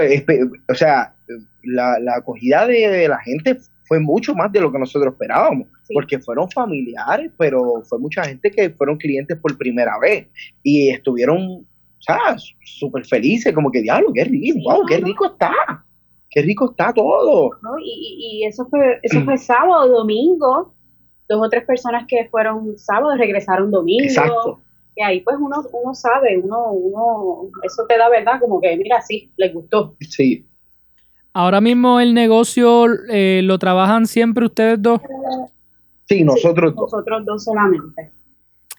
[0.69, 1.15] o sea,
[1.63, 6.19] la, la acogida de la gente fue mucho más de lo que nosotros esperábamos, porque
[6.19, 10.27] fueron familiares, pero fue mucha gente que fueron clientes por primera vez
[10.63, 11.65] y estuvieron,
[12.03, 15.53] sea, súper felices, como que, diablo, qué rico, wow, qué rico está,
[16.29, 17.51] qué rico está todo.
[17.83, 20.73] Y, y, eso, fue, eso fue sábado, domingo,
[21.29, 24.03] dos o tres personas que fueron sábado regresaron domingo.
[24.03, 24.59] Exacto.
[24.95, 29.01] Y ahí pues uno, uno sabe, uno, uno, eso te da verdad, como que mira,
[29.01, 29.95] sí, les gustó.
[29.99, 30.45] Sí,
[31.35, 35.01] Ahora mismo el negocio eh, lo trabajan siempre ustedes dos.
[36.05, 36.91] Sí, nosotros dos.
[36.91, 38.11] Nosotros dos solamente.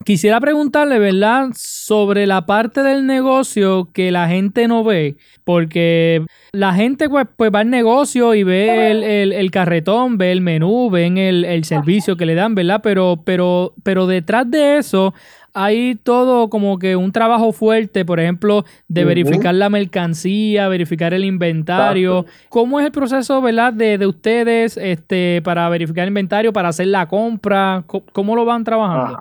[0.04, 6.74] Quisiera preguntarle, ¿verdad?, sobre la parte del negocio que la gente no ve, porque la
[6.74, 11.44] gente pues, pues va al negocio y ve el, carretón, ve el menú, ven el,
[11.44, 12.80] el, servicio que le dan, ¿verdad?
[12.82, 15.14] Pero, pero, pero detrás de eso
[15.54, 21.24] hay todo como que un trabajo fuerte, por ejemplo, de verificar la mercancía, verificar el
[21.24, 22.26] inventario.
[22.48, 26.88] ¿Cómo es el proceso, verdad, de, de, ustedes este, para verificar el inventario, para hacer
[26.88, 27.84] la compra?
[27.86, 29.20] ¿Cómo, lo van trabajando?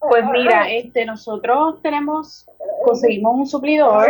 [0.00, 2.46] Pues mira, este, nosotros tenemos,
[2.84, 4.08] conseguimos un suplidor,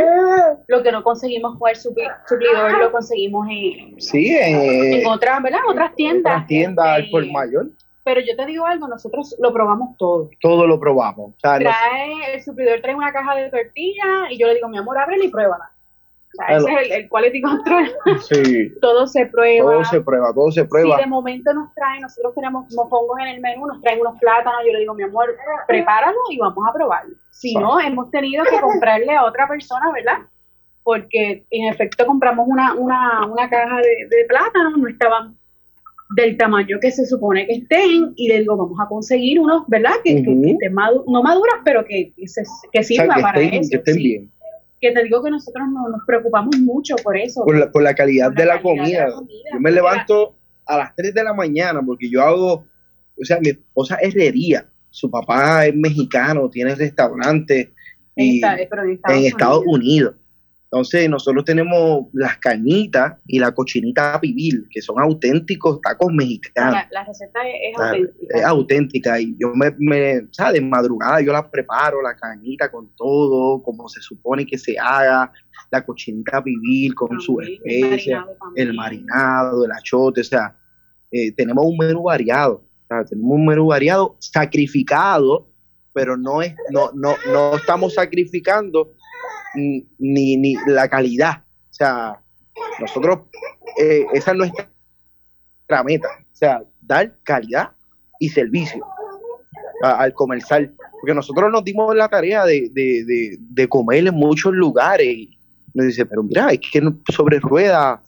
[0.66, 5.60] lo que no conseguimos fue el suplidor, lo conseguimos en, sí, en, otras, ¿verdad?
[5.66, 6.34] otras tiendas.
[6.34, 7.68] Otras tiendas al por mayor.
[8.04, 10.30] Pero yo te digo algo, nosotros lo probamos todo.
[10.40, 11.34] Todo lo probamos.
[11.40, 15.24] trae, el suplidor trae una caja de tortillas y yo le digo, mi amor, ábrela
[15.24, 15.70] y pruébala.
[16.30, 17.90] O sea, ese es el, quality control.
[18.28, 18.72] Sí.
[18.80, 19.72] todo se prueba.
[19.72, 20.96] Todo se prueba, todo se prueba.
[20.96, 24.60] Si de momento nos traen, nosotros tenemos mofongos en el menú, nos traen unos plátanos,
[24.66, 25.34] yo le digo, mi amor,
[25.66, 27.14] prepáralo y vamos a probarlo.
[27.30, 30.26] Si no, hemos tenido que comprarle a otra persona, ¿verdad?
[30.82, 35.38] Porque en efecto compramos una, una, una caja de, de plátanos, no estaban
[36.10, 39.92] del tamaño que se supone que estén y le digo, vamos a conseguir unos, ¿verdad?
[40.02, 42.12] Que, estén no maduras, pero que,
[42.72, 43.70] que, sirva para eso.
[43.70, 44.30] Que estén bien.
[44.80, 47.44] Que te digo que nosotros nos preocupamos mucho por eso.
[47.44, 49.08] Por la, por la calidad, de, la comida.
[49.08, 50.36] Yo me levanto
[50.66, 52.64] a las 3 de la mañana porque yo hago,
[53.20, 57.72] o sea, mi esposa es herrería, su papá es mexicano, tiene restaurante
[58.14, 58.40] en,
[59.24, 60.14] Estados, Unidos.
[60.70, 66.82] Entonces, nosotros tenemos las cañitas y la cochinita pibil, que son auténticos tacos mexicanos.
[66.90, 68.38] La, receta es, auténtica.
[68.38, 69.20] Es auténtica.
[69.20, 73.88] Y yo me, me, sea, de madrugada yo la preparo, la cañita con todo, como
[73.88, 75.32] se supone que se haga,
[75.70, 80.54] la cochinita pibil con su especia, el marinado, el achote, o sea,
[81.10, 82.62] eh, tenemos un menú variado.
[83.08, 85.48] tenemos un menú variado, sacrificado,
[85.94, 88.92] pero no es, no, no, no estamos sacrificando
[89.58, 91.42] ni, ni la calidad.
[91.70, 92.20] O sea,
[92.80, 93.20] nosotros,
[93.80, 94.68] eh, esa es nuestra
[95.84, 96.08] meta.
[96.32, 97.70] O sea, dar calidad
[98.18, 98.84] y servicio
[99.82, 100.74] al comercial.
[101.00, 105.06] Porque nosotros nos dimos la tarea de, de, comer en muchos lugares.
[105.06, 105.38] Y
[105.74, 108.00] nos dice, pero mira, es que sobre ruedas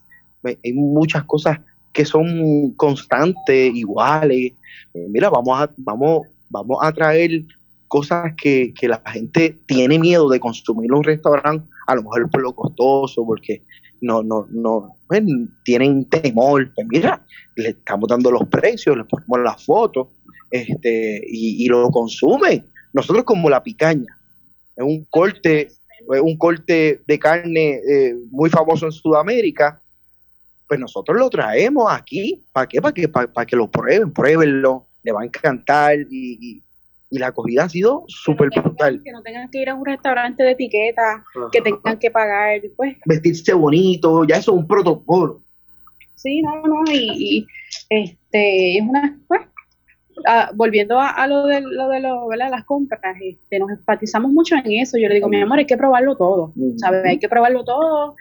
[0.42, 1.58] hay muchas cosas
[1.92, 4.52] que son constantes, iguales.
[4.94, 7.44] Eh, mira, vamos a, vamos, vamos a traer
[7.90, 12.40] cosas que, la gente tiene miedo de consumir en un restaurante, a lo mejor por
[12.40, 13.64] lo costoso, porque
[14.00, 15.22] no, no, no, pues,
[15.64, 16.72] tienen temor.
[16.72, 17.26] Pues mira,
[17.56, 20.06] le estamos dando los precios, le ponemos las fotos,
[20.52, 22.64] este, y, lo consumen.
[22.92, 24.16] Nosotros como la picaña,
[24.76, 25.72] es un corte,
[26.06, 29.82] un corte de carne eh, muy famoso en Sudamérica,
[30.68, 32.40] pues nosotros lo traemos aquí.
[32.52, 32.80] ¿Para qué?
[32.80, 36.69] Para que, para, que lo prueben, pruébenlo, le va a encantar y y
[37.18, 39.02] la acogida ha sido súper brutal.
[39.04, 42.96] Que no tengan que ir a un restaurante de etiqueta, que tengan que pagar, pues.
[43.04, 45.42] Vestirse bonito, ya eso es un protocolo.
[46.14, 47.46] Sí, no, no, y,
[47.88, 49.40] este, es una, pues,
[50.54, 52.50] volviendo a, lo de, lo de lo, ¿verdad?
[52.50, 54.98] las compras, este, nos enfatizamos mucho en eso.
[54.98, 57.04] Yo le digo, mi amor, hay que probarlo todo, ¿sabes?
[57.06, 58.16] Hay que probarlo todo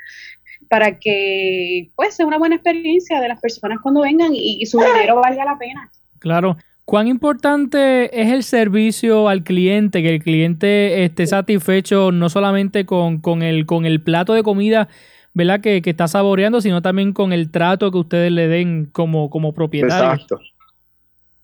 [0.67, 4.79] para que, pues, sea una buena experiencia de las personas cuando vengan y, y su
[4.79, 5.91] dinero valga la pena.
[6.19, 6.57] Claro,
[6.89, 13.21] ¿Cuán importante es el servicio al cliente, que el cliente esté satisfecho no solamente con,
[13.43, 14.89] el, con el plato de comida
[15.35, 15.61] ¿verdad?
[15.61, 20.13] Que, está saboreando, sino también con el trato que ustedes le den como, como propietario?
[20.13, 20.39] Exacto.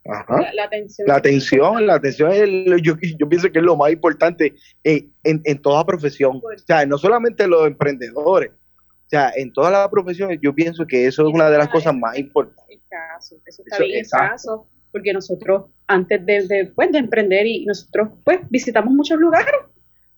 [0.03, 1.08] La, atención.
[1.08, 2.97] La atención, la atención es yo,
[3.29, 6.38] pienso que es lo más importante en, en, toda profesión.
[6.38, 11.05] O sea, no solamente los emprendedores, o sea, en todas las profesiones yo pienso que
[11.05, 12.79] eso es una de las cosas más importantes.
[13.19, 18.93] eso está bien, caso porque nosotros antes de, pues, de emprender y nosotros pues visitamos
[18.93, 19.53] muchos lugares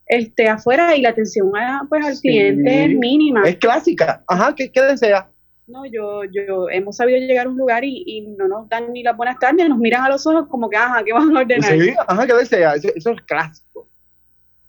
[0.06, 3.42] este afuera y la atención a, pues al cliente es mínima.
[3.42, 4.24] Es clásica.
[4.28, 5.32] Ajá, ¿qué, qué desea?
[5.66, 9.18] No, yo, yo hemos sabido llegar a un lugar y, no nos dan ni las
[9.18, 11.80] buenas tardes, nos miran a los ojos como que, ajá, ¿qué van a ordenar?
[11.80, 12.76] Sí, ajá, ¿qué desea?
[12.76, 13.90] Eso, eso es clásico.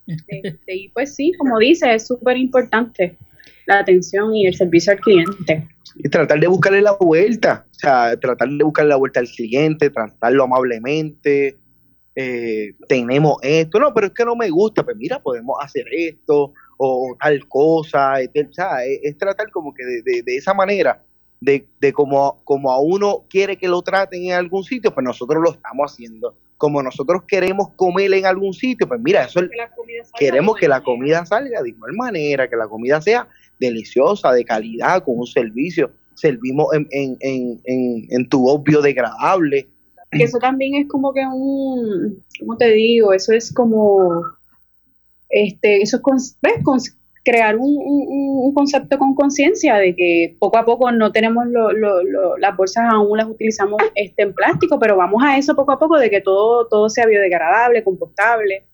[0.06, 3.18] Este, y pues sí, como dice, es súper importante
[3.66, 5.68] la atención y el servicio al cliente.
[6.00, 9.90] Y tratar de buscarle la vuelta, o sea, tratar de buscarle la vuelta al cliente,
[9.90, 11.56] tratarlo amablemente,
[12.14, 16.52] eh, tenemos esto, no, pero es que no me gusta, pues mira, podemos hacer esto
[16.76, 21.04] o, tal cosa, es, es, tratar como que de, de, esa manera,
[21.40, 25.42] de, de como, como a uno quiere que lo traten en algún sitio, pues nosotros
[25.42, 26.34] lo estamos haciendo.
[26.56, 29.40] Como nosotros queremos comer en algún sitio, pues mira, eso
[30.18, 33.28] queremos que la comida salga de igual manera, que la comida sea
[33.58, 35.90] deliciosa, de calidad, con un servicio.
[36.14, 37.16] Servimos en, en,
[37.64, 39.68] en, en tu biodegradable,
[40.10, 43.12] que eso también es como que un, ¿cómo te digo?
[43.12, 44.24] Eso es como,
[45.28, 46.96] este, eso es ¿ves?
[47.24, 52.38] crear un, un, concepto con conciencia de que poco a poco no tenemos lo, lo,
[52.38, 55.98] las bolsas aún las utilizamos este, en plástico, pero vamos a eso poco a poco
[55.98, 58.64] de que todo, todo sea biodegradable, compostable.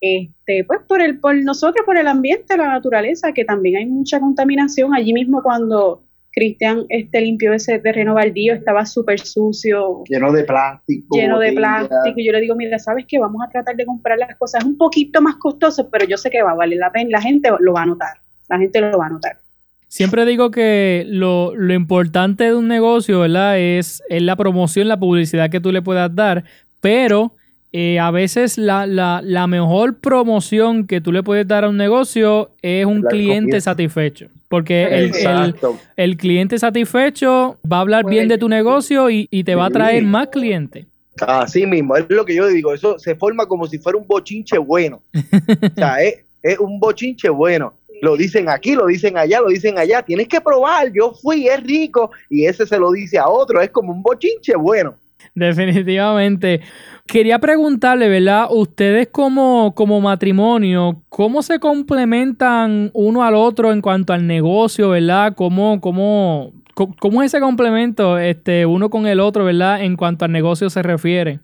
[0.00, 4.20] Este, pues por el, por nosotros, por el ambiente, la naturaleza, que también hay mucha
[4.20, 6.02] contaminación allí mismo cuando
[6.34, 10.02] Cristian este, limpió ese terreno baldío, estaba súper sucio.
[10.08, 11.16] Lleno de plástico.
[11.16, 12.14] Lleno de plástico.
[12.16, 13.18] Y yo le digo, mira, ¿sabes qué?
[13.18, 16.42] Vamos a tratar de comprar las cosas un poquito más costoso, pero yo sé que
[16.42, 17.10] va a valer la pena.
[17.12, 18.18] La gente lo va a notar.
[18.48, 19.38] La gente lo va a notar.
[19.86, 23.58] Siempre digo que lo, lo importante de un negocio, ¿verdad?
[23.60, 26.42] Es, es la promoción, la publicidad que tú le puedas dar,
[26.80, 27.32] pero
[27.76, 31.76] eh, a veces la, la, la, mejor promoción que tú le puedes dar a un
[31.76, 34.28] negocio es un cliente satisfecho.
[34.46, 35.56] Porque el,
[35.96, 40.04] el, cliente satisfecho va a hablar bien de tu negocio y, te va a traer
[40.04, 40.86] más clientes.
[41.20, 44.56] Así mismo, es lo que yo digo, eso se forma como si fuera un bochinche
[44.56, 45.02] bueno.
[45.12, 47.74] o sea, es, es un bochinche bueno.
[48.02, 50.00] Lo dicen aquí, lo dicen allá, lo dicen allá.
[50.00, 52.12] Tienes que probar, yo fui, es rico.
[52.30, 54.94] Y ese se lo dice a otro, es como un bochinche bueno.
[55.36, 56.60] Definitivamente.
[57.06, 58.46] Quería preguntarle, ¿verdad?
[58.50, 65.34] Ustedes como, como matrimonio, ¿cómo se complementan uno al otro en cuanto al negocio, ¿verdad?
[65.34, 69.82] ¿Cómo, cómo, cómo es ese complemento este, uno con el otro, ¿verdad?
[69.82, 71.40] En cuanto al negocio se refiere.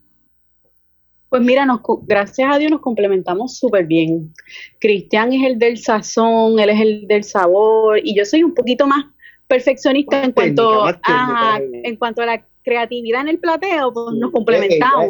[1.28, 4.32] Pues mira, nos, gracias a Dios nos complementamos súper bien.
[4.80, 8.86] Cristian es el del sazón, él es el del sabor y yo soy un poquito
[8.86, 9.04] más
[9.46, 15.08] perfeccionista en cuanto, a, en cuanto a la creatividad en el plateo, pues nos complementamos.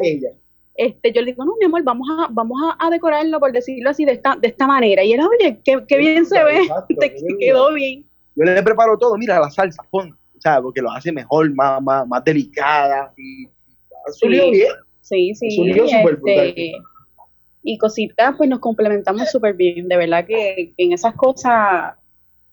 [0.76, 4.04] Este, yo le digo, no, mi amor, vamos a, vamos a, decorarlo, por decirlo así,
[4.04, 5.04] de esta, de esta manera.
[5.04, 6.60] Y él, oye, qué, qué bien se ve,
[6.98, 8.06] te, quedó bien.
[8.34, 10.62] Yo le preparo todo, mira la salsa, pon, ¿sabes?
[10.62, 13.12] Porque lo hace mejor, más, más, más delicada.
[13.18, 13.46] Y,
[14.12, 14.72] sí, bien.
[15.02, 15.70] Sí, sí.
[15.70, 16.72] Este,
[17.62, 19.86] y cositas, pues nos complementamos súper bien.
[19.88, 21.94] De verdad que en esas cosas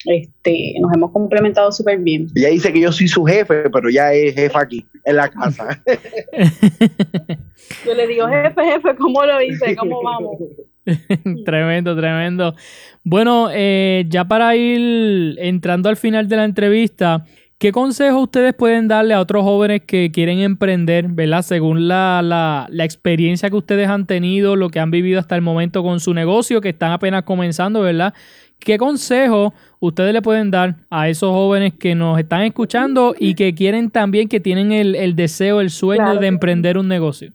[0.06, 2.28] este, nos hemos complementado súper bien.
[2.36, 5.82] Ella dice que yo soy su jefe, pero ya es jefa aquí, en la casa.
[7.86, 9.76] yo le digo, jefe, jefe, ¿cómo lo hice?
[9.76, 10.38] ¿Cómo vamos?
[11.46, 12.56] tremendo, tremendo.
[13.04, 17.26] Bueno, eh, ya para ir entrando al final de la entrevista,
[17.58, 21.42] ¿qué consejos ustedes pueden darle a otros jóvenes que quieren emprender, ¿verdad?
[21.42, 25.42] Según la, la, la experiencia que ustedes han tenido, lo que han vivido hasta el
[25.42, 28.14] momento con su negocio, que están apenas comenzando, ¿verdad?
[28.60, 33.54] ¿Qué consejo ustedes le pueden dar a esos jóvenes que nos están escuchando y que
[33.54, 37.34] quieren también, que tienen el, deseo, el sueño de emprender un negocio?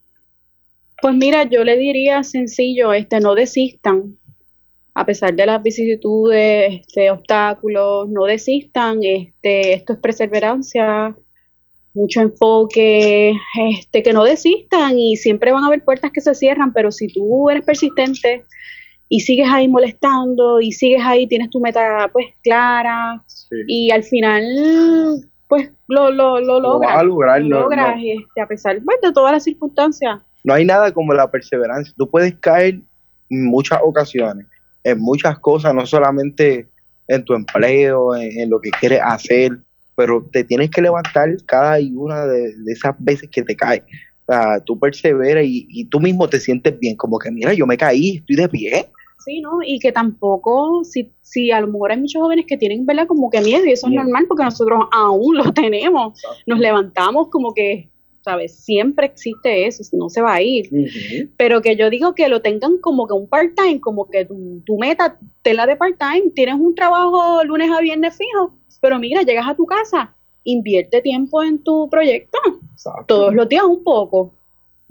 [1.00, 4.16] Pues mira, yo le diría sencillo, este, no desistan,
[4.94, 11.16] a pesar de las vicisitudes, este, obstáculos, no desistan, este, esto es perseverancia,
[11.94, 13.34] mucho enfoque,
[13.70, 17.08] este, que no desistan y siempre van a haber puertas que se cierran, pero si
[17.08, 18.44] tú eres persistente,
[19.14, 23.22] y sigues ahí molestando y sigues ahí, tienes tu meta pues clara
[23.66, 24.42] y al final
[25.48, 26.96] pues lo, lo, lo, logras.
[26.96, 30.18] a lograr, logras Este, a pesar pues, de todas las circunstancias.
[30.44, 31.92] No hay nada como la perseverancia.
[31.94, 32.80] Tú puedes caer
[33.28, 34.46] en muchas ocasiones,
[34.82, 36.66] en muchas cosas, no solamente
[37.06, 39.58] en tu empleo, en, lo que quieres hacer,
[39.94, 43.82] pero te tienes que levantar cada y una de, esas veces que te caes.
[44.26, 47.66] O sea, tú perseveras y, y, tú mismo te sientes bien, como que mira, yo
[47.66, 48.88] me caí, estoy de pie,
[49.24, 49.58] Sí, ¿no?
[49.64, 53.06] Y que tampoco, si, si a lo mejor hay muchos jóvenes que tienen, ¿verdad?
[53.06, 56.20] Como que miedo, y eso es normal porque nosotros aún lo tenemos.
[56.46, 57.88] Nos levantamos como que,
[58.22, 58.56] ¿sabes?
[58.64, 60.68] Siempre existe eso, no se va a ir.
[61.36, 64.78] Pero que yo digo que lo tengan como que un part-time, como que tu, tu
[64.78, 69.54] meta, la de part-time, tienes un trabajo lunes a viernes fijo, pero mira, llegas a
[69.54, 72.38] tu casa, invierte tiempo en tu proyecto,
[73.06, 74.34] todos los días un poco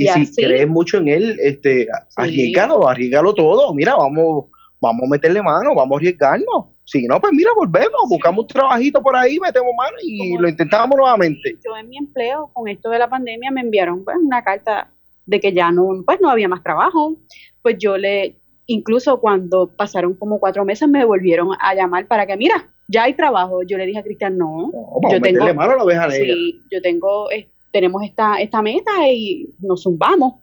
[0.03, 3.73] Y, si crees mucho en él, este, arriesgalo, arriesgalo todo.
[3.73, 4.45] Mira, vamos,
[4.79, 6.65] vamos a meterle mano, vamos a arriesgarnos.
[6.83, 10.97] Si no, pues mira, volvemos, buscamos un trabajito por ahí, metemos mano y lo intentamos
[10.97, 11.57] nuevamente.
[11.63, 14.91] Yo en mi empleo, con esto de la pandemia, me enviaron pues, una carta
[15.25, 17.17] de que ya no, pues no había más trabajo.
[17.61, 18.35] Pues yo le,
[18.65, 23.13] incluso cuando pasaron como cuatro meses, me volvieron a llamar para que, mira, ya hay
[23.13, 23.61] trabajo.
[23.63, 24.71] Yo le dije a Cristian, no,
[25.09, 25.73] yo tengo, mano
[26.09, 27.29] sí, yo tengo,
[27.71, 30.35] tenemos esta, esta meta y nos zumbamos.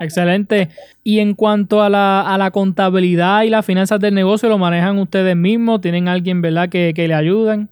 [0.00, 0.70] Excelente.
[1.04, 4.98] Y en cuanto a la, a la contabilidad y las finanzas del negocio, ¿lo manejan
[4.98, 5.82] ustedes mismos?
[5.82, 7.68] ¿Tienen alguien, verdad, que, que le ayudan?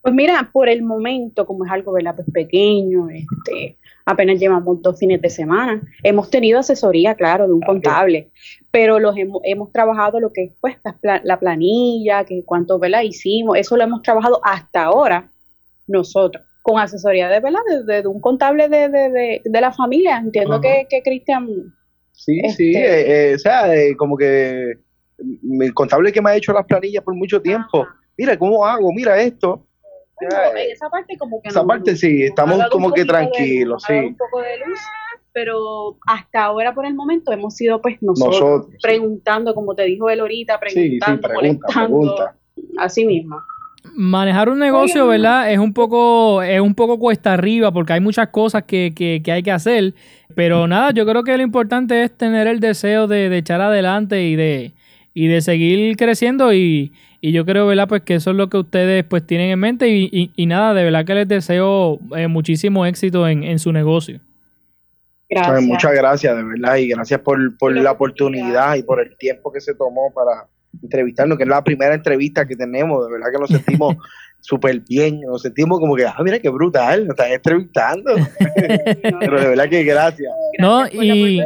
[0.00, 2.14] Pues mira, por el momento, como es algo, ¿verdad?
[2.14, 5.82] Pues pequeño, este, apenas llevamos dos fines de semana.
[6.04, 8.28] Hemos tenido asesoría, claro, de un contable,
[8.70, 13.02] pero los hemos, hemos trabajado lo que es pues, la planilla, que cuánto, ¿verdad?
[13.02, 15.30] Hicimos, eso lo hemos trabajado hasta ahora
[15.88, 17.60] nosotros con asesoría de, ¿verdad?
[17.84, 20.16] De, un contable de, de, de, la familia.
[20.16, 21.46] Entiendo que, que Cristian...
[22.12, 24.72] Sí, sí, este, eh, o sea, eh, como que
[25.18, 27.86] el contable que me ha hecho las planillas por mucho tiempo,
[28.16, 28.90] mira, ¿cómo hago?
[28.94, 29.66] Mira esto.
[30.20, 31.50] en esa parte como que...
[31.50, 33.92] Esa parte sí, estamos como que tranquilos, sí.
[33.92, 34.80] Un poco de luz,
[35.34, 40.20] pero hasta ahora por el momento hemos sido pues nosotros, preguntando, como te dijo él
[40.20, 42.36] ahorita, preguntando, sí, sí, pregunta,
[42.78, 43.36] así mismo
[43.92, 45.52] manejar un negocio, ¿verdad?
[45.52, 49.32] Es un poco, es un poco cuesta arriba porque hay muchas cosas que, que, que,
[49.32, 49.94] hay que hacer.
[50.34, 54.24] Pero nada, yo creo que lo importante es tener el deseo de, de echar adelante
[54.24, 54.72] y de,
[55.12, 56.52] y de seguir creciendo.
[56.52, 57.88] Y, y, yo creo, ¿verdad?
[57.88, 59.88] Pues que eso es lo que ustedes pues tienen en mente.
[59.88, 64.20] Y, y, nada, de verdad que les deseo eh, muchísimo éxito en, en, su negocio.
[65.28, 65.62] Gracias.
[65.62, 66.76] muchas gracias, de verdad.
[66.76, 70.48] Y gracias por, por la oportunidad y por el tiempo que se tomó para
[70.82, 73.96] entrevistarnos, que es la primera entrevista que tenemos, de verdad que nos sentimos
[74.40, 78.14] súper bien, nos sentimos como que, ah, mira qué brutal, nos están entrevistando.
[79.20, 80.32] Pero de verdad que gracias.
[80.58, 81.42] No, y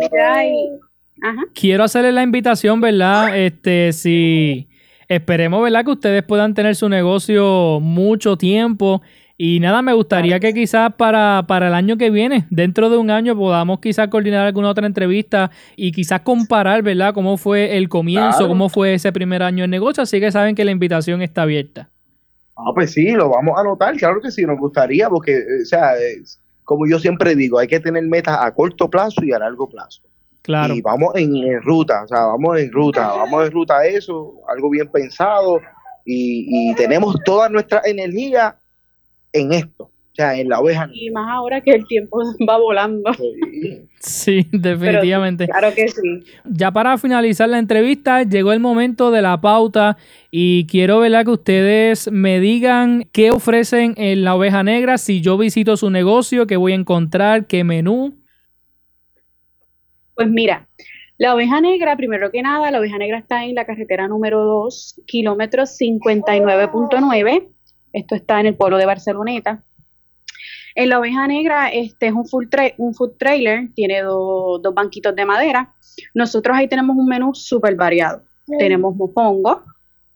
[1.54, 3.38] quiero hacerle la invitación, ¿verdad?
[3.38, 4.68] Este, si
[5.08, 5.84] esperemos, ¿verdad?
[5.84, 9.02] Que ustedes puedan tener su negocio mucho tiempo
[9.40, 13.08] y nada, me gustaría que quizás para, para el año que viene, dentro de un
[13.08, 17.14] año, podamos quizás coordinar alguna otra entrevista y quizás comparar, ¿verdad?
[17.14, 20.02] Cómo fue el comienzo, cómo fue ese primer año en negocio.
[20.02, 21.88] Así que saben que la invitación está abierta.
[22.56, 25.92] Ah, pues sí, lo vamos a anotar, claro que sí, nos gustaría, porque, o sea,
[26.64, 30.02] como yo siempre digo, hay que tener metas a corto plazo y a largo plazo.
[30.42, 30.74] Claro.
[30.74, 34.34] Y vamos en, en ruta, o sea, vamos en ruta, vamos en ruta a eso,
[34.48, 35.60] algo bien pensado,
[36.04, 38.56] y, y tenemos toda nuestra energía
[39.32, 40.88] en esto, o sea, en la oveja.
[40.92, 43.10] Y más ahora que el tiempo va volando.
[44.00, 45.46] Sí, definitivamente.
[45.46, 46.24] claro que sí.
[46.44, 49.96] Ya para finalizar la entrevista, llegó el momento de la pauta
[50.30, 55.36] y quiero ver que ustedes me digan qué ofrecen en la oveja negra, si yo
[55.36, 58.14] visito su negocio, qué voy a encontrar, qué menú.
[60.14, 60.68] Pues mira,
[61.16, 65.02] la oveja negra, primero que nada, la oveja negra está en la carretera número 2,
[65.06, 67.48] kilómetros 59.9
[67.92, 69.64] esto está en el pueblo de Barceloneta.
[70.74, 75.24] En la oveja negra, este es un, full un food trailer, tiene dos banquitos de
[75.24, 75.74] madera.
[76.14, 78.22] Nosotros ahí tenemos un menú súper variado.
[78.58, 79.58] Tenemos mofongos,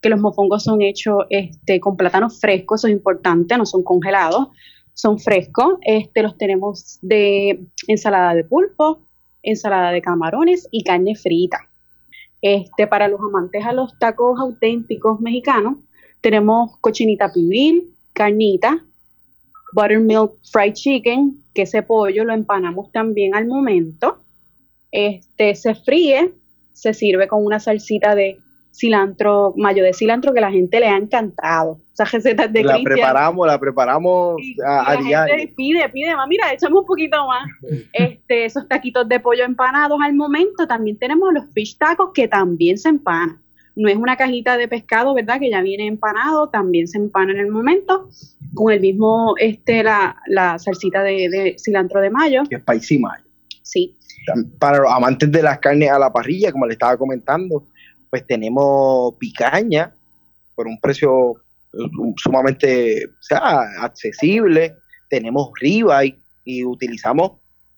[0.00, 4.48] que los mofongos son hechos este, con plátanos frescos, eso es importante, no son congelados,
[4.94, 5.74] son frescos.
[5.82, 9.00] Este, los tenemos de ensalada de pulpo,
[9.42, 11.58] ensalada de camarones y carne frita.
[12.40, 15.76] Este, para los amantes a los tacos auténticos mexicanos,
[16.22, 18.82] tenemos cochinita pibil, carnita,
[19.74, 24.22] buttermilk fried chicken, que ese pollo lo empanamos también al momento.
[24.90, 26.32] Este se fríe,
[26.72, 28.38] se sirve con una salsita de
[28.72, 31.78] cilantro, mayo de cilantro que la gente le ha encantado.
[31.92, 35.50] Esas recetas de La preparamos, la preparamos a, diario.
[35.56, 37.48] pide, pide más, mira, echamos un poquito más.
[37.92, 40.66] este, esos taquitos de pollo empanados al momento.
[40.66, 43.42] También tenemos los fish tacos que también se empanan.
[43.74, 45.40] No es una cajita de pescado, ¿verdad?
[45.40, 48.08] Que ya viene empanado, también se empana en el momento,
[48.54, 52.42] con el mismo, este, la, la salsita de, cilantro de mayo.
[52.50, 53.24] Es spicy mayo.
[53.62, 53.96] Sí.
[54.58, 57.66] Para los amantes de las carnes a la parrilla, como le estaba comentando,
[58.10, 59.94] pues tenemos picaña
[60.54, 61.34] por un precio
[61.72, 64.76] eh, sumamente o sea, accesible.
[65.08, 67.32] Tenemos ribeye y utilizamos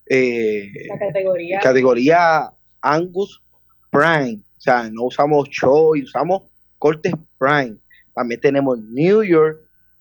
[0.09, 1.61] eh, la categoría.
[1.61, 2.51] categoría
[2.83, 3.43] Angus
[3.91, 6.43] Prime sea, no usamos show y usamos
[6.79, 7.77] cortes prime.
[8.15, 9.59] También tenemos New York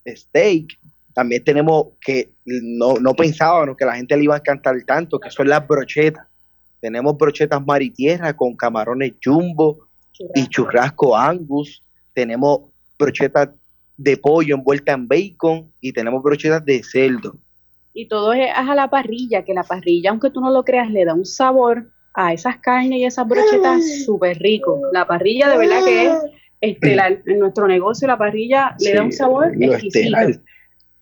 [0.08, 0.80] steak.
[1.14, 5.30] También tenemos que no, no pensábamos que la gente le iba a encantar tanto, que
[5.30, 6.26] son las brochetas.
[6.80, 9.88] Tenemos brochetas mar y tierra con camarones jumbo
[10.36, 11.84] y churrasco angus.
[12.14, 12.62] Tenemos
[12.98, 13.50] brochetas
[13.96, 17.38] de pollo envuelta en bacon y tenemos brochetas de cerdo.
[17.94, 21.06] Y todo es a la parrilla, que la parrilla, aunque tú no lo creas, le
[21.06, 24.82] da un sabor a esas carnes y esas brochetas súper rico.
[24.92, 26.14] La parrilla de verdad que es
[26.62, 27.22] estelar.
[27.26, 30.18] En nuestro negocio la parrilla le da un sabor exquisito.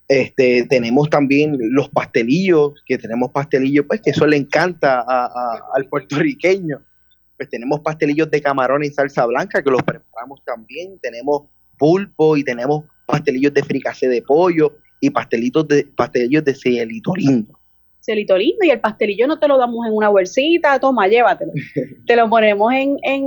[0.08, 5.04] Este, tenemos también los pastelillos, que tenemos pastelillos, pues que eso le encanta
[5.74, 6.82] al puertorriqueño.
[7.36, 10.98] Pues tenemos pastelillos de camarón en salsa blanca que los preparamos también.
[11.00, 11.44] Tenemos
[11.78, 17.58] pulpo y tenemos pastelillos de fricase de pollo y pastelitos de pastelillos de cielito lindo.
[18.02, 21.52] Cielito lindo y el pastelillo no te lo damos en una bolsita, toma, llévatelo.
[22.06, 23.24] te lo ponemos en, en,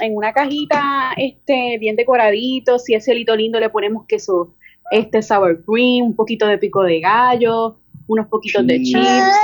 [0.00, 4.54] en, una cajita este bien decoradito, si es cielito lindo le ponemos queso
[4.90, 9.34] este sour cream, un poquito de pico de gallo, unos poquitos de chips,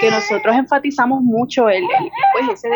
[0.00, 1.84] que nosotros enfatizamos mucho el,
[2.32, 2.68] pues ese,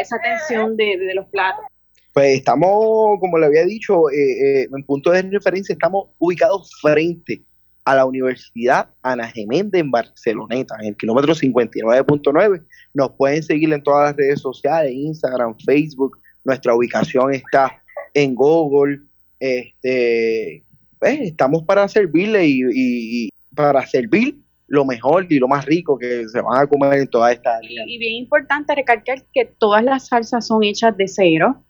[0.00, 1.66] esa atención de, los platos.
[2.14, 7.44] Pues estamos, como le había dicho, eh, eh, en punto de referencia, estamos ubicados frente
[7.90, 12.64] a la Universidad Ana Geméndez en Barceloneta, en el kilómetro 59.9.
[12.94, 16.18] Nos pueden seguir en todas las redes sociales, Instagram, Facebook.
[16.44, 17.82] Nuestra ubicación está
[18.14, 19.00] en Google.
[19.40, 20.64] Este,
[21.00, 24.38] pues, estamos para servirle y, para servir
[24.68, 27.82] lo mejor y lo más rico que se van a comer en toda esta área.
[27.88, 31.64] Y, bien importante recalcar que todas las salsas son hechas de cero.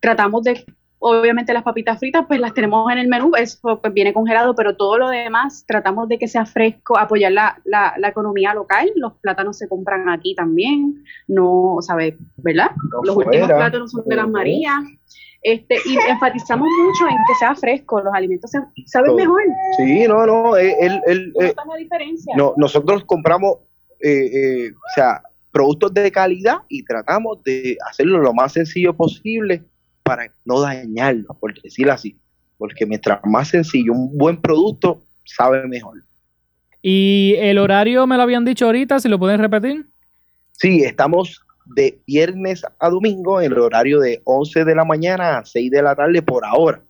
[0.00, 0.64] Tratamos de,
[1.02, 4.76] obviamente las papitas fritas pues las tenemos en el menú, eso pues viene congelado, pero
[4.76, 9.58] todo lo demás tratamos de que sea fresco, apoyar la, la, economía local, los plátanos
[9.58, 12.14] se compran aquí también, no, ¿sabes?
[12.36, 12.70] ¿Verdad?
[13.02, 14.82] los últimos plátanos son de las Marías.
[15.44, 18.52] Este, y enfatizamos mucho en que sea fresco, los alimentos
[18.86, 19.42] saben mejor.
[19.76, 22.32] Sí, no, no, el, el, eh, la diferencia.
[22.36, 23.56] No, nosotros compramos,
[24.00, 29.64] eh, eh, o sea, productos de calidad y tratamos de hacerlo lo más sencillo posible
[30.02, 32.16] para no dañarlo, por decirlo así.
[32.58, 36.02] Porque mientras más sencillo, un buen producto sabe mejor.
[36.80, 39.00] ¿Y el horario me lo habían dicho ahorita?
[39.00, 39.86] Si lo pueden repetir.
[40.52, 45.44] Sí, estamos de viernes a domingo en el horario de 11 de la mañana a
[45.44, 46.82] 6 de la tarde por ahora.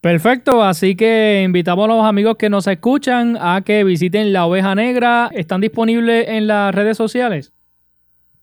[0.00, 4.74] Perfecto, así que invitamos a los amigos que nos escuchan a que visiten La Oveja
[4.74, 5.30] Negra.
[5.32, 7.52] ¿Están disponibles en las redes sociales?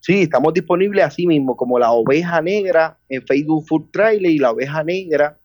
[0.05, 4.51] Sí, estamos disponibles así mismo como La Oveja Negra en Facebook Food Trailer y La
[4.51, 5.37] Oveja Negra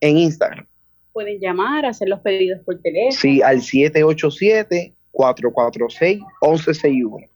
[0.00, 0.64] en Instagram.
[1.12, 3.12] Pueden llamar, hacer los pedidos por teléfono.
[3.12, 7.26] Sí, al 787 446 1161.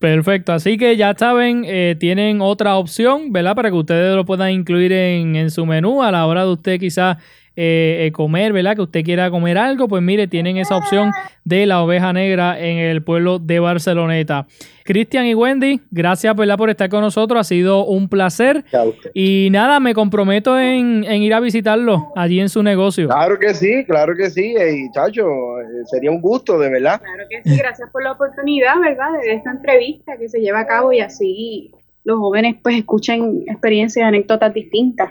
[0.00, 3.54] Perfecto, así que ya saben, eh, tienen otra opción, ¿verdad?
[3.54, 6.80] Para que ustedes lo puedan incluir en, en su menú a la hora de usted
[6.80, 7.18] quizás
[7.60, 8.76] eh, eh, comer, ¿verdad?
[8.76, 11.10] Que usted quiera comer algo, pues mire, tienen esa opción
[11.42, 14.46] de la oveja negra en el pueblo de Barceloneta.
[14.84, 16.56] Cristian y Wendy, gracias ¿verdad?
[16.56, 18.64] por estar con nosotros, ha sido un placer.
[19.12, 23.08] Y nada, me comprometo en, ir a visitarlo allí en su negocio.
[23.08, 25.26] Claro que sí, claro que sí, y chacho,
[25.60, 27.00] eh, sería un gusto, de verdad.
[27.00, 29.18] Claro que sí, gracias por la oportunidad, ¿verdad?
[29.20, 31.72] De esta entrevista que se lleva a cabo y así
[32.04, 35.10] los jóvenes pues escuchen experiencias, anécdotas distintas.